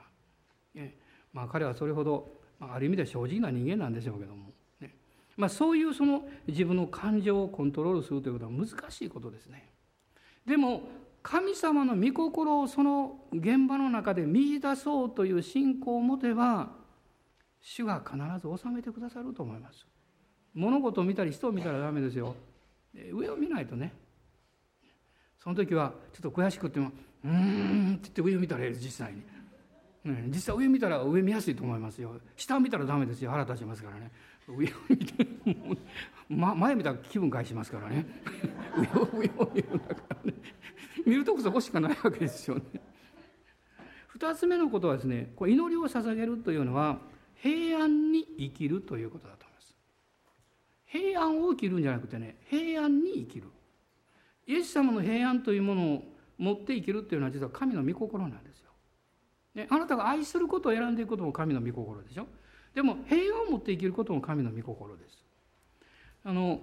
[0.75, 0.95] ら、ね、
[1.33, 4.95] まあ彼はそれほど、まあ、ある意味では正直な人間なんでしょうけども、ね。
[5.35, 9.71] まあ、そういうその自分の感情をコントロールするということは難しいことですね。
[10.45, 10.83] でも
[11.23, 16.69] 神様の御心をその現場の中で見出そうという信仰を持てば
[17.61, 19.85] 主が必ず収めてくださると思います。
[20.53, 22.35] 物事を見たり人を見たらダメですよ。
[23.13, 23.93] 上を見ないとね。
[25.37, 26.91] その時はちょっと悔しくっても
[27.23, 29.23] 「うーん」って言って上を見たらええ実際に、
[30.03, 32.19] ね、実際上見たら上見やすいと思いますよ。
[32.35, 33.31] 下を見たらダメですよ。
[33.31, 34.11] 腹立ちますからね。
[34.47, 35.27] 上を見て、
[36.27, 38.05] ま、前見たら気分返しますからね。
[38.75, 40.33] 上を上を見るだからね。
[41.05, 42.63] 見るとこそこしかないわけですよね。
[44.07, 46.99] 二つ目のことはですねこ祈りを捧げるというのは
[47.41, 49.75] 平安に生きるということだと思います。
[50.85, 53.47] 平安を生きるんじゃなくてね平安に生きる。
[54.47, 56.03] イエス様の平安というものを
[56.37, 58.71] 持って生きるっていうのは実は神の御心なんですよ、
[59.53, 62.27] ね、あなたが愛することを選んでいくことも神の御心でしょ。
[62.73, 65.23] でも平安を持って生きることも神の御心です。
[66.23, 66.61] あの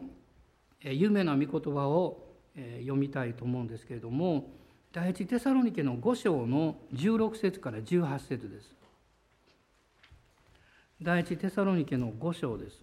[0.82, 2.34] 有名な御言葉を
[2.80, 4.50] 読みたいと思うんですけれども
[4.92, 8.75] 第一テサロニケの5章の16節から18節です。
[11.00, 12.82] 第一テサロニケの5章です。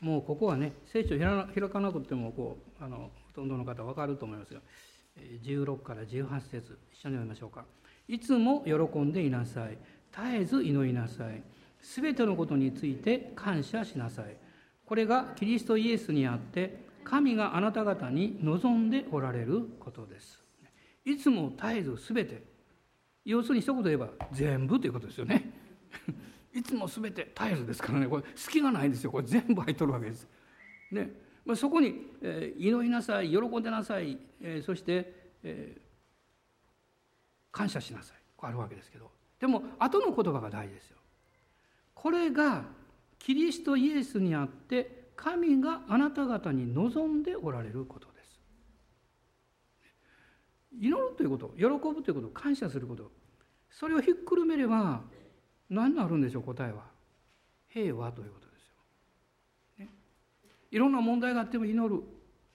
[0.00, 4.60] もうここはね聖書開かなくてもこうあのほとんどの方分かると思いますが
[5.44, 7.64] 16から18節一緒に読みましょうか。
[8.08, 9.78] いつも喜んでいなさい。
[10.10, 11.40] 絶えず祈りなさい。
[11.80, 14.36] すべてのことについて感謝しなさい。
[14.84, 20.38] これがキリストイエスにあって神があなた方に望んでおられることです。
[21.04, 22.42] いつも絶えず全て
[23.24, 25.50] 要するに一言言えば全部ということですよね。
[26.54, 30.28] いつも全て絶えずですからねこれ隙がないんですよこれ全部入っとるわけです。
[30.90, 31.10] ね
[31.44, 35.80] まあ、そこに、えー、祈りなさい喜んでなさい、えー、そして、えー、
[37.50, 39.10] 感謝しなさいこあるわけですけど
[39.40, 40.98] でも後の言葉が大事ですよ。
[41.94, 42.64] これが
[43.18, 48.40] キリストイエスにあって神があなた方に望んでおられることです。
[50.80, 53.10] 祈るということ喜ぶということ感謝すること。
[53.70, 55.02] それをひっくるめれば
[55.70, 56.84] 何になるんでしょう答えは。
[57.68, 58.74] 平和ということですよ。
[59.78, 59.88] ね、
[60.70, 62.02] いろんな問題があっても祈る、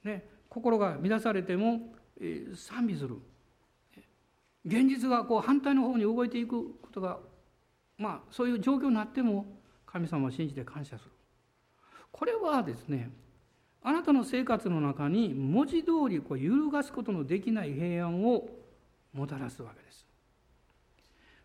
[0.03, 3.15] ね、心が乱されても、えー、賛美する。
[4.65, 7.19] 現実がこう反対の方に動いていくことが
[7.97, 9.45] まあそういう状況になっても
[9.85, 11.11] 神様を信じて感謝する。
[12.17, 13.11] これはですね
[13.83, 18.49] あなたの生活の中に文字通りこう揺るがすことのできない平安を
[19.13, 20.05] もたらすわけです。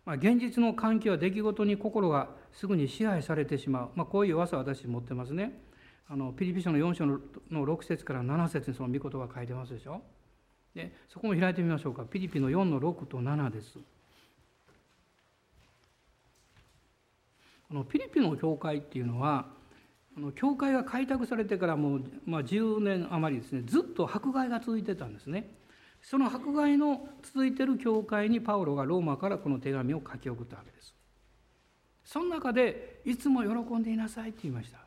[0.05, 5.63] まあ、現実の環境や出来事に心がすぐに支配されてしまう、まあ、こういう噂を私持ってますね。
[6.09, 7.19] あのピリピ書の4章の
[7.49, 10.01] 6節から7節にその御言葉書いてますでしょ。
[10.75, 12.03] でそこも開いてみましょうか。
[12.03, 13.77] ピリピの4の6と7です。
[17.69, 19.47] このピリピの教会っていうのは
[20.35, 25.55] 教会が開拓されてからもう、まあ、10年余りですねずっと迫害が続いてたんですね。
[26.01, 30.93] その迫害の続いてる教会にパウロがローマからこの手紙を書き送ったわけです。
[32.03, 34.79] その中でいつも喜んでいなさいって言いました。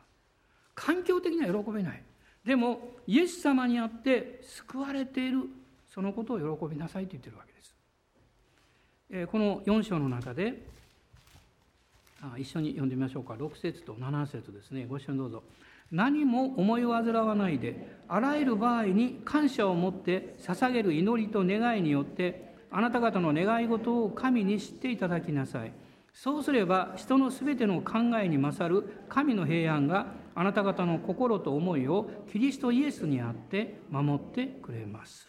[0.75, 2.03] 環境的には喜べない。
[2.45, 5.43] でもイエス様にあって救われている。
[5.87, 7.53] そのことを喜びなさいと言ってるわけ
[9.13, 9.27] です。
[9.31, 10.67] この4章の中で
[12.37, 15.43] 一緒に読んでみましょうか6節と7節ですねご一緒にどうぞ
[15.91, 25.71] 何も思い煩わないであらゆる場合に感謝を持って捧げる祈りと願いによってあなた方の願い事を神に知っていただきなさい
[26.13, 35.27] そうすれば人のすべての考えに勝る神の平安があなた方の心と思いをキリストイエスにあって守ってくれます。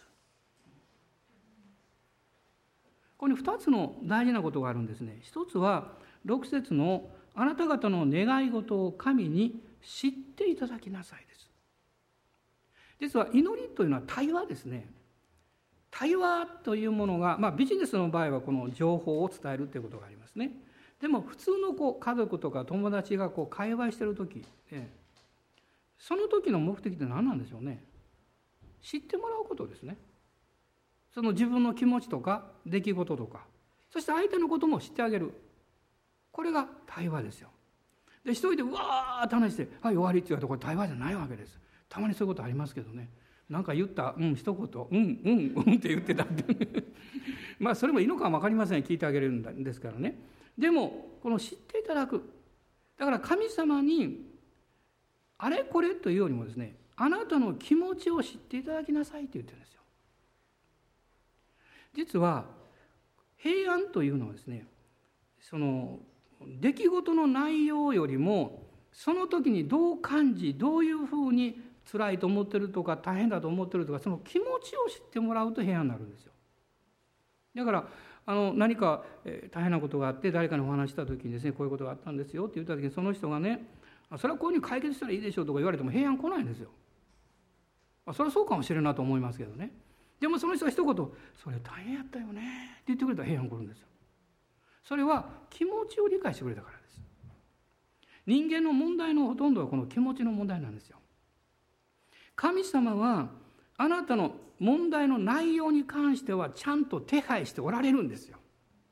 [3.17, 5.19] ここに2つの大事なことがあるんですね。
[5.21, 5.93] 一つは
[6.25, 11.49] 6節のあなた方の願い事を神に知っていただきなさいです。
[12.99, 14.89] 実は祈りというのは対話ですね。
[15.91, 20.51] 対話というものが、まあ、ビジネスの場合はこの情報を伝えるということがありますね。
[20.99, 24.89] でも普通のこう家族とか友達がこう会話してる時、ね、
[25.97, 27.83] その時の目的って何なんでしょうね
[28.81, 29.97] 知ってもらうことですね
[31.13, 33.45] その自分の気持ちとか出来事とか
[33.91, 35.33] そして相手のことも知ってあげる
[36.31, 37.49] これが対話ですよ。
[38.23, 41.59] で一人でうわーって話して「はい終わり」って言われたこれ対話じゃないわけです。
[41.87, 43.09] たまにそういうことありますけどね。
[43.49, 46.83] なんか言ったうん一言うんうんうんって言ってたって。
[47.59, 48.83] まあそれもいいのかは分かりません。
[48.83, 50.19] 聞いてあげるんですからね。
[50.57, 52.21] でもこの知っていただく。
[52.97, 54.29] だから神様に
[55.37, 59.81] あれこれというよりもですねあなたの気持ちを知っていただきなさいと言ってるんですよ。
[61.93, 62.45] 実は
[63.37, 64.67] 平安というのはですね
[65.39, 65.99] その
[66.45, 71.61] 出来事の内容よりもその時にどう感じどういうふうに
[71.91, 76.31] 辛いと思ってるとか大変だと思ってるとかその気持ちを知ってもらうと平安になるんですよ
[77.55, 77.87] だから
[78.25, 79.03] あの何か
[79.51, 83.65] 大変なことがあって誰かにお話した時にですねこういうことがあったんですよって言った時にその人がね
[84.17, 86.69] それはこういうふうに解決したらいいでしょうとか言われても平安来ないんですよ。
[88.11, 89.71] それはそうかもしれんなと思いますけどね。
[90.19, 90.95] でもその人が一言
[91.37, 92.41] 「それ大変やったよね」
[92.81, 93.88] って言ってくれたら平安来るんですよ。
[94.83, 97.01] それは気持ちを理解してくれたからです。
[98.25, 100.97] 人間の問題のほとんどはこの気持ちの問題なんですよ。
[102.35, 103.29] 神様は
[103.77, 108.37] あなたの問題の内容に関してはちゃんと手配しておられるんですよ。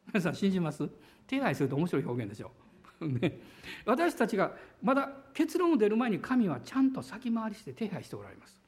[0.08, 0.90] 皆さん信じます？
[1.28, 2.52] 手配すると面白い表現でしょ。
[3.06, 3.40] ね、
[3.86, 8.60] 私たちがまだ結論を出る前に神はちゃんと先回りして手配しておられます。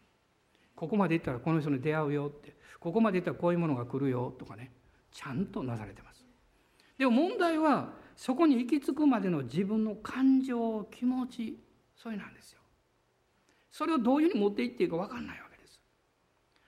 [0.76, 4.72] ここまで行ったらこの人に出会うよってここまで行ったらこういうものが来るよとかね
[5.12, 6.09] ちゃんとなされてます。
[7.00, 11.58] でも問題はそこに行き着くまでの自分の感情気持ち
[11.96, 12.60] それなんですよ。
[13.72, 15.82] それをどういうふうに持っていっていいか分かんないわけです。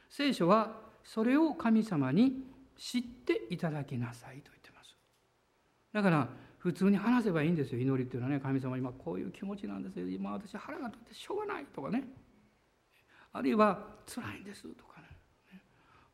[0.10, 2.46] 聖書はそれを神様に
[2.78, 4.96] 知っていただきなさいと言ってます。
[5.92, 6.30] だから
[6.60, 7.82] 普通に話せばいいんですよ。
[7.82, 8.40] 祈りっていうのはね。
[8.40, 10.08] 神様今こういう気持ちなんですよ。
[10.08, 12.06] 今私腹が立ってしょうがないとかね。
[13.34, 15.08] あるいは辛いんですとかね。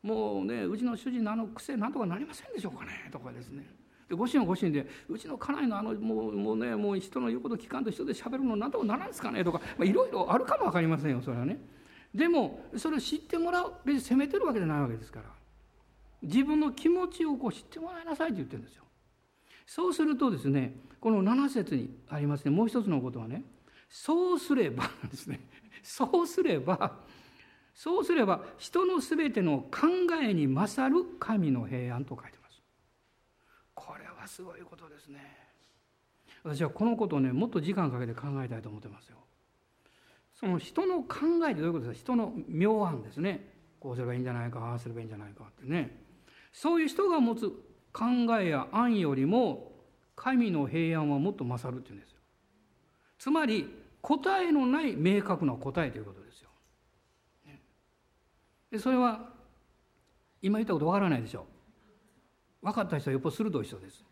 [0.02, 3.08] もうねうちの主人のあの癖なんとかなりませんでしょうかね。
[3.12, 3.78] とかですね。
[4.08, 11.58] でご主人はご主人でうちの家内のあのもうもうねもう人の言うこと聞かんと人で喋るのなんとかならんすかねとかいろいろあるかも分かりませんよそれはね。
[12.14, 15.26] でもそれを知ってもらう別に責めてるわけじゃないわけですから。
[16.22, 18.84] 自分の気持ちをこう知ってもらいなさいって言ってるんですよ。
[19.66, 23.44] そうするとですねこの7節にありますねもう一つのことはね
[23.90, 25.40] そうすればですね。
[25.82, 26.96] そうすれば
[27.74, 29.86] そうすれば人のすべての考
[30.20, 32.37] えに勝る神の平安と書いてま
[34.28, 35.18] すごいことですね。
[36.44, 39.16] 私はこのことをねもっと時間かけて考えたいと思ってますよ。
[40.34, 42.12] その人の考えってどういうことですか？
[42.12, 43.52] 人の妙案ですね。
[43.80, 46.04] こうすればいいんじゃないかああすればいいんじゃないかってね。
[46.52, 47.50] そういう人が持つ
[47.92, 48.04] 考
[48.40, 49.72] えや案よりも
[50.14, 52.18] 神の平安はもっと勝るっていうんですよ。
[53.18, 53.68] つまり
[54.00, 56.48] 答えのない明確な答えということですよ、
[58.70, 59.30] でそれは
[60.40, 61.46] 今言ったことわからないでしょ。
[62.62, 64.04] 分かった人はよっぽど鋭い人です。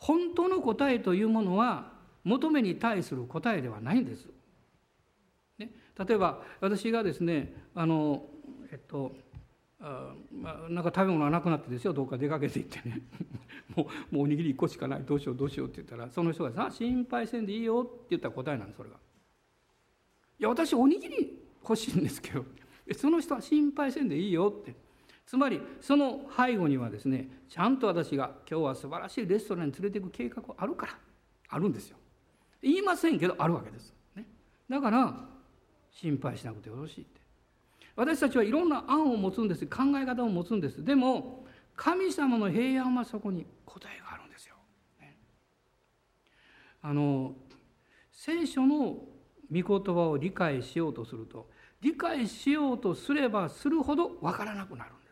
[0.00, 1.92] 本当の答えというものは
[2.24, 4.26] 求めに対する答えではないんです、
[5.58, 8.24] ね、例えば私がですねあの
[8.72, 9.12] えっと
[9.82, 13.00] あまあ、なんか食べ物がなくなってですよどっか出かけて行ってね。
[13.74, 15.04] もうもうおにぎり1個しかない。
[15.04, 18.96] どうしようどうしようって言ったらその人がさ「心配せんでいいよ」って言ったら答えなんですそれが。
[18.96, 22.44] いや私おにぎり欲しいんですけど。
[22.92, 24.74] その人は心配せんでいいよって。
[25.30, 30.98] つまりその背後にはですねちゃんと私が今日は素晴らしいレストランに連れていく計画あるから
[31.50, 31.98] あるんですよ。
[32.60, 34.26] 言いませんけどあるわけです、ね、
[34.68, 35.14] だから
[35.92, 37.20] 心配しなくてよろしいって。
[37.94, 39.64] 私たちはいろんな案を持つんです。
[39.66, 40.84] 考え方を持つんです。
[40.84, 44.56] でも神様の平安はそこに答えがあるんですよ、
[44.98, 45.16] ね、
[46.82, 47.34] あの
[48.10, 48.98] 聖書の御
[49.52, 51.48] 言葉を理解しようとすると
[51.80, 55.09] 理解しようとすればするほど分からなくなるんです。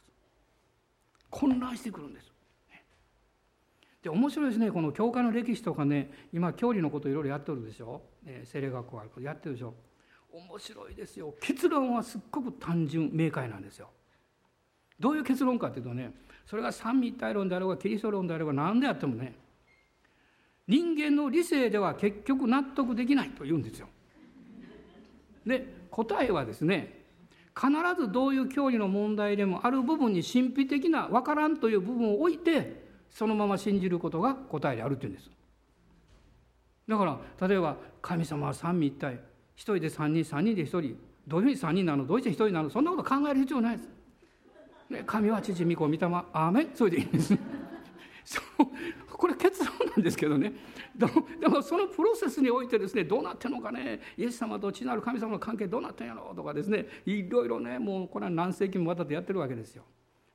[1.31, 2.33] 混乱してくるんです。
[4.03, 4.71] で面白いですね。
[4.71, 9.75] この教会の歴史とかね今教理のこといろいろやってるでしょ、ね、精霊学校やってるでしょ。
[10.33, 11.35] 面白いですよ。
[11.41, 13.91] 結論はすっごく単純明快なんですよ。
[15.01, 16.13] どういう結論かっていうとね
[16.47, 19.35] それが三位一体論であればキリスト論であれば何であってもね
[20.67, 23.89] 人間の理性では結局納得できないと言うんですよ。
[25.47, 26.98] で答えはですね
[27.59, 35.29] 必ずどういう教義の問題でもある部分に神秘的な分からんという部分を置いてそのまま信じることが答えであるっていうんです。
[36.87, 39.19] だから例えば神様は三位一体
[39.57, 40.97] 一人で三人三人で一人
[41.27, 42.07] どういうふうに三人なの？
[42.07, 42.71] どうして一人なの？
[42.71, 43.89] そんなこと考える必要ないです。
[44.89, 45.99] ね、神は父御子御霊
[46.33, 47.37] アーメンそれでいいんです。
[49.19, 50.53] これ結論なんですけどね
[50.97, 59.83] でもそのプロセスにおいてですねどうなってんのかねイエス様と父なる神様の関係どうなってんやろとかですねいろいろねもうこれは何世紀もわたってやってるわけですよ。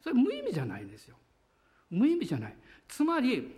[0.02, 1.16] それ無意味じゃないんですよ。
[1.90, 2.58] 無意味じゃない。
[2.90, 3.56] つまり、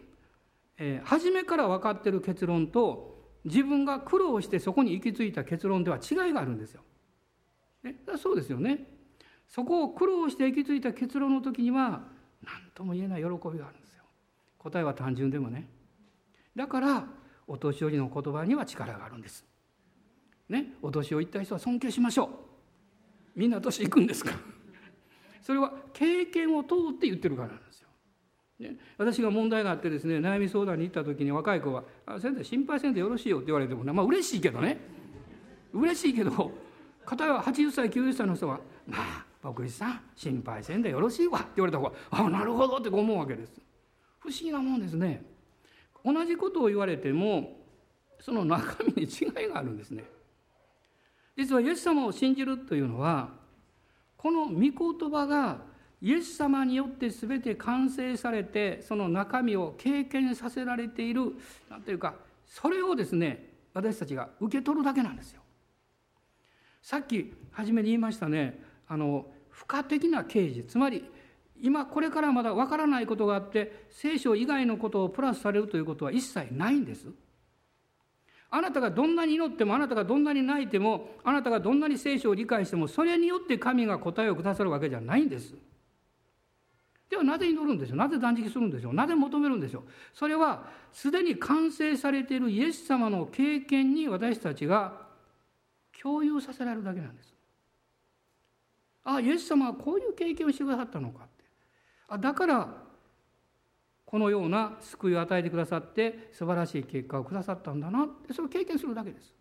[0.77, 3.15] えー、初めから分かってる結論と
[3.45, 6.81] 自分が苦労してそこに行き着いた結論では違いがあるんですよ。
[7.83, 8.85] ね、そうですよね。
[9.47, 12.03] そこを苦労して行き着いた結論の時には
[12.43, 13.84] 何とも言えない喜びがあるんです。
[14.65, 15.67] 答えは単純でもね。
[16.55, 17.07] だから
[17.47, 19.45] お年寄りの言葉には力があるんです。
[20.49, 22.29] ね、お年を言った人は尊敬しましょう。
[23.35, 24.37] みんな年いくんですから
[25.41, 27.89] それは経験を通って言ってるからなんですよ。
[28.59, 31.83] ね、私が問題があってですね悩み相談に行った時に若い子は
[32.19, 34.79] 「先生心配せんでよろしいよ」って言われてもねまあ嬉しいけどね
[35.73, 36.51] 嬉しいけど
[37.05, 43.61] 片や80歳90歳の人は「まあ牧師さん心配せんでよろしいわ」って言われた方が「あなるほど」って思うわけです
[44.25, 45.23] 不思議なもんですね
[46.03, 47.57] 同じことを言われても
[48.19, 50.03] その中身に違いがあるんですね
[51.37, 53.29] 実はイエス様を信じるというのは
[54.17, 54.71] この御言
[55.11, 55.59] 葉が
[56.01, 61.33] イエス様によって全て完成されてその中身を経験させられている
[61.69, 62.15] 何ていうか
[62.45, 65.41] それをですね私たちが受け取るだけなんですよ。
[66.81, 71.03] さっき初めに言いましたねあの付加的な啓示つまり
[71.61, 77.07] 今これからまだわからないことがあって聖書以外のことをプラスされるということは一切ないんです。
[78.51, 85.55] あなたがどんなに祈ってもあなたがどんなに泣いてもあなたがどんなに聖書を理解してもそれによって神が答えをくださるわけじゃないんです。
[87.09, 87.97] ではなぜ祈るんでしょう？
[87.97, 88.93] なぜ断食するんでしょう？
[88.93, 89.83] なぜ求めるんでしょう？
[90.13, 95.05] それはすでに完成されているイエス様の経験に私たちが
[96.01, 97.33] 共有させられるだけなんです。
[99.03, 101.27] ああイエス様はこういう経験をしてくださったのか
[102.07, 102.85] あだから
[104.05, 108.03] このような救いを与えてくださって素晴らしい結果をくださったんだな。
[108.03, 109.33] ってそれを経験するだけです。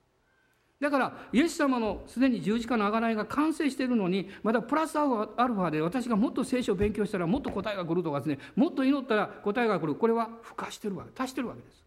[0.81, 8.39] だからイエス様のすでに十字架の贖いが完成しているのにまだプラスアルファで私がもっと聖書を勉強したらもっと答えが来るとかですね。
[8.57, 9.95] もっと祈ったら答えが来る。
[9.95, 11.85] これは付加してるわけ足してるわけです。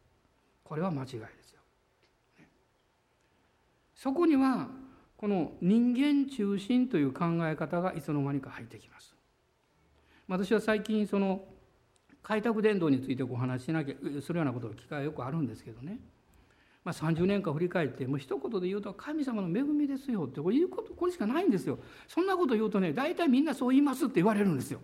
[0.63, 1.09] これは間違いで
[1.43, 1.61] すよ、
[3.95, 4.69] そこには
[5.17, 9.16] この人間中心という考え方がいつの間にか入ってきます。
[10.27, 11.41] 私は最近その
[12.21, 15.99] 開拓伝道についてお話ししなきゃするようなことの機会がよくあるんですけどね。
[16.83, 21.79] まあ、30年間振り返ってもう一言で言うと神様の恵みですよってこれ言うことこれしかないんですよ。
[22.07, 24.79] そんなこと言うとね大体みんなそう言いますって言われるんですよ。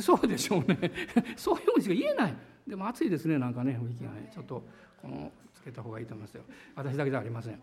[0.00, 0.78] そうでしょうね。
[1.36, 2.34] そういうふうにしか言えない。
[2.66, 4.30] でも暑いですねなんかね雰囲気がね。
[4.34, 4.62] ちょっと
[5.00, 6.42] このつけた方がいいと思いますよ。
[6.74, 7.60] 私だけじゃありません。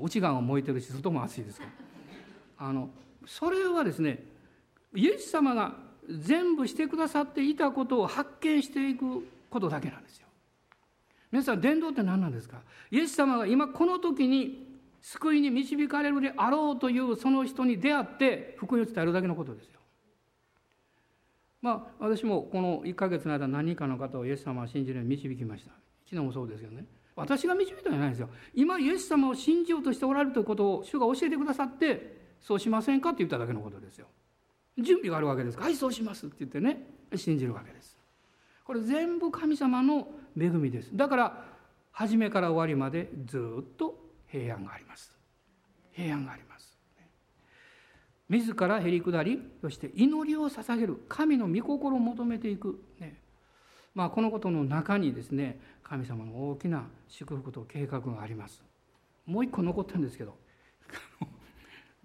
[0.00, 1.72] 内側も燃えてるし外も暑いですから。
[2.68, 2.90] あの
[3.26, 4.24] それはですね
[4.94, 5.76] イエス様が
[6.08, 10.26] 全部してくださっていたことを発見していくことだけなんですよ
[11.32, 12.58] 皆さん伝道って何なんですか？
[12.90, 14.68] イエス様が今この時に
[15.02, 19.80] 救いに導かれるであろうというその人に出会って福音を伝えるだけのことですよ。
[21.60, 25.72] まあ私もこの1ヶ月の間何人かの方をイエス様は信じるように導きました。
[26.04, 26.84] 昨日もそうですけどね。
[27.16, 28.28] 私が導いたんじゃないんですよ。
[28.54, 34.06] 今イエス様を信じようとしておられるということを主が教えてくださってそうしませんかって言っただけのことですよ。
[34.78, 35.62] 準備があるわけですか。
[35.62, 37.98] ら、はい、そうしますって言ってね、信じるわけです。
[38.64, 40.08] これ全部神様の
[40.38, 40.90] 恵みです。
[40.94, 41.44] だから
[41.92, 43.96] 初めから終わりまでずっと
[44.26, 45.14] 平安があります。
[45.92, 46.76] 平安があります。
[48.28, 50.96] 自らへり下りそして祈りを捧げる。
[51.08, 53.20] 神の御心を求めていく、ね、
[53.94, 58.64] まあ、このことの中にですね神様の大きな祝福と計画があります。
[59.26, 60.36] もう一個残ってるんですけど。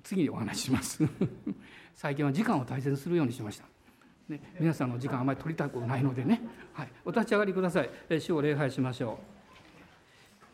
[0.09, 1.07] 次にお話しします。
[1.93, 3.65] 最近は時間を大切にするようにしました。
[4.27, 6.41] ね、皆さんの時間あまり取りたくないのでね、
[6.73, 7.89] はい、お立ち上がりください。
[8.19, 9.19] 主を礼拝しましょ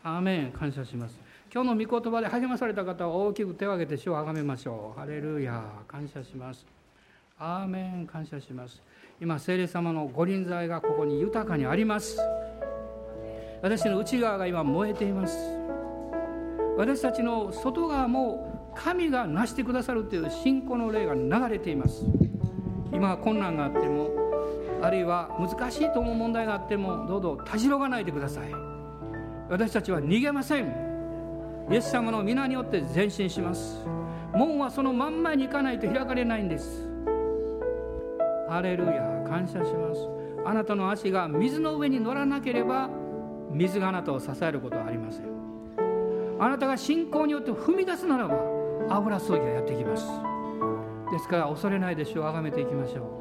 [0.04, 0.08] う。
[0.08, 0.52] アーメン。
[0.52, 1.18] 感謝します。
[1.50, 5.00] 今日の御言葉で励まされた方は大きく手を挙げて主をあがめましょう。
[5.00, 6.66] ハレルヤ感謝します。
[7.38, 8.06] アーメン。
[8.06, 8.82] 感謝します。
[9.22, 12.18] 今聖霊様のご臨在がここに豊かにあります。
[13.62, 15.38] 私の内側が今燃えています。
[16.76, 22.04] 私たちの外側も神が成してくださるという信仰の霊が流れています。
[22.92, 24.10] 今は困難があっても
[24.82, 28.52] あるいは難しいと思う問題があってもどうぞたじろがないでください。
[29.48, 30.66] 私たちは逃げません。
[31.70, 33.84] イエス様の皆によって前進します。
[34.34, 36.88] 門はその真ん前に行かないと開かれないんです。
[38.48, 40.00] ハレルヤ感謝します。
[40.44, 42.88] あなたの足が水の上に乗らなければ
[43.50, 45.26] 水があなたを支えることはありません。
[46.38, 48.55] あなたが信仰によって踏み出すならば
[48.88, 50.06] 油注ぎがやってきます。
[51.10, 52.24] ですから恐れないでしょう。
[52.24, 53.20] 崇めていきましょ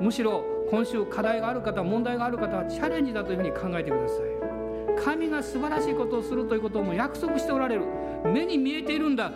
[0.00, 0.04] う。
[0.04, 5.04] むしろ今週課題がある方問題がある方はチャレンジだというふうに考えてください。
[5.04, 7.82] 神が素晴らしいことをするということをも約束しておられる。
[8.24, 9.30] 目に見えているんだ。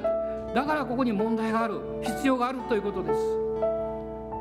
[0.55, 1.81] だからここに問題がある。
[2.03, 3.21] 必要があるということです。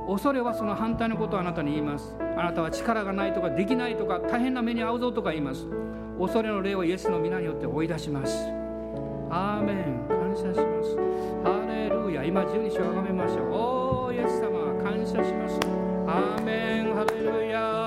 [0.08, 2.16] 恐れはその反対のことをあなたに言います。
[2.20, 5.68] あなたは力がないとかできないとか大変な目に遭うぞとか言います。
[6.20, 8.48] 恐れの霊をイエスの皆によって追い出します。
[9.30, 10.21] アーメン。
[10.32, 10.96] 感謝します。
[11.44, 12.24] ハレルヤ。
[12.24, 13.52] 今十二章をあがめましょう。
[13.52, 15.60] おーイエス様感謝します。
[16.08, 16.96] アーメン。
[16.96, 17.81] ハレルヤ。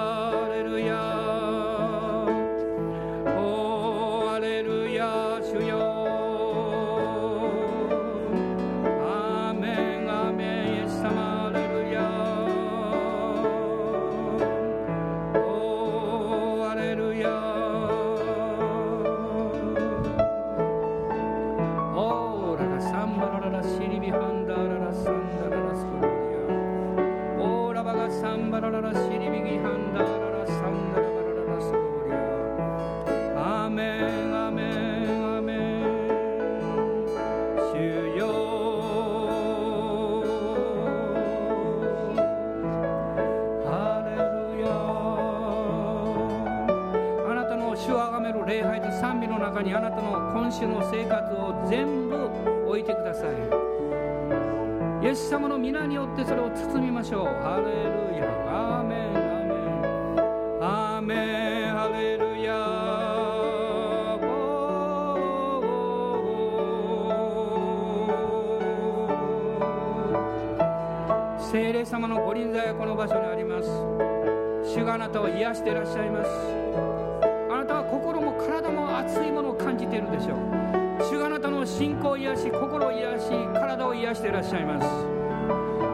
[84.55, 84.86] しゃいます。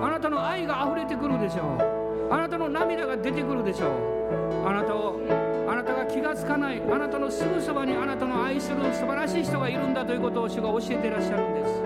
[0.02, 2.32] あなたの愛が溢れてくるでしょう。
[2.32, 4.68] あなたの涙が出てくるでしょう。
[4.68, 5.18] あなたを
[5.66, 11.82] あなたが気がつかないあなたのすぐそばにあなたの愛する素晴らしい人がいるんだということを主が教えていらっしゃるんです。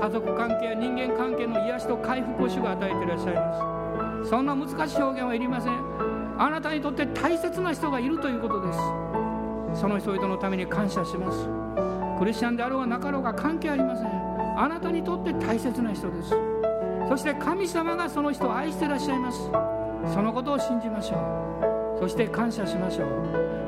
[0.00, 4.30] 家族関係や人間関係の癒しと回復を主が与えていらっしゃいます。
[4.30, 5.72] そんな難しい表現はいりません。
[6.38, 8.78] あなたにとって大切な人がいるということです。
[9.80, 11.48] その人々のために感謝します。
[12.18, 14.19] クリスチャンであろうがなかろうが関係ありません。
[14.60, 16.34] あなたにとって大切な人です。
[17.08, 19.38] そして神様がその人を愛していらっしゃいます。
[20.12, 21.98] そのことを信じましょう。
[21.98, 23.06] そして感謝しましょ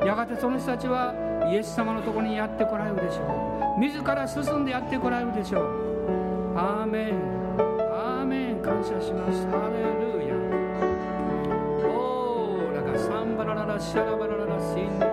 [0.03, 0.05] う。
[0.05, 1.15] やがてその人たちは
[1.51, 3.79] イエス様のところにやってこられるでしょう。
[3.79, 5.63] 自ら進んでやってこられるでしょう。
[6.55, 7.13] アーメン。
[7.91, 8.61] アーメン。
[8.61, 9.47] 感謝します。
[9.47, 10.35] ハレルヤ。
[11.89, 15.12] オーラがサンバラララシャラバラララシンデリビハン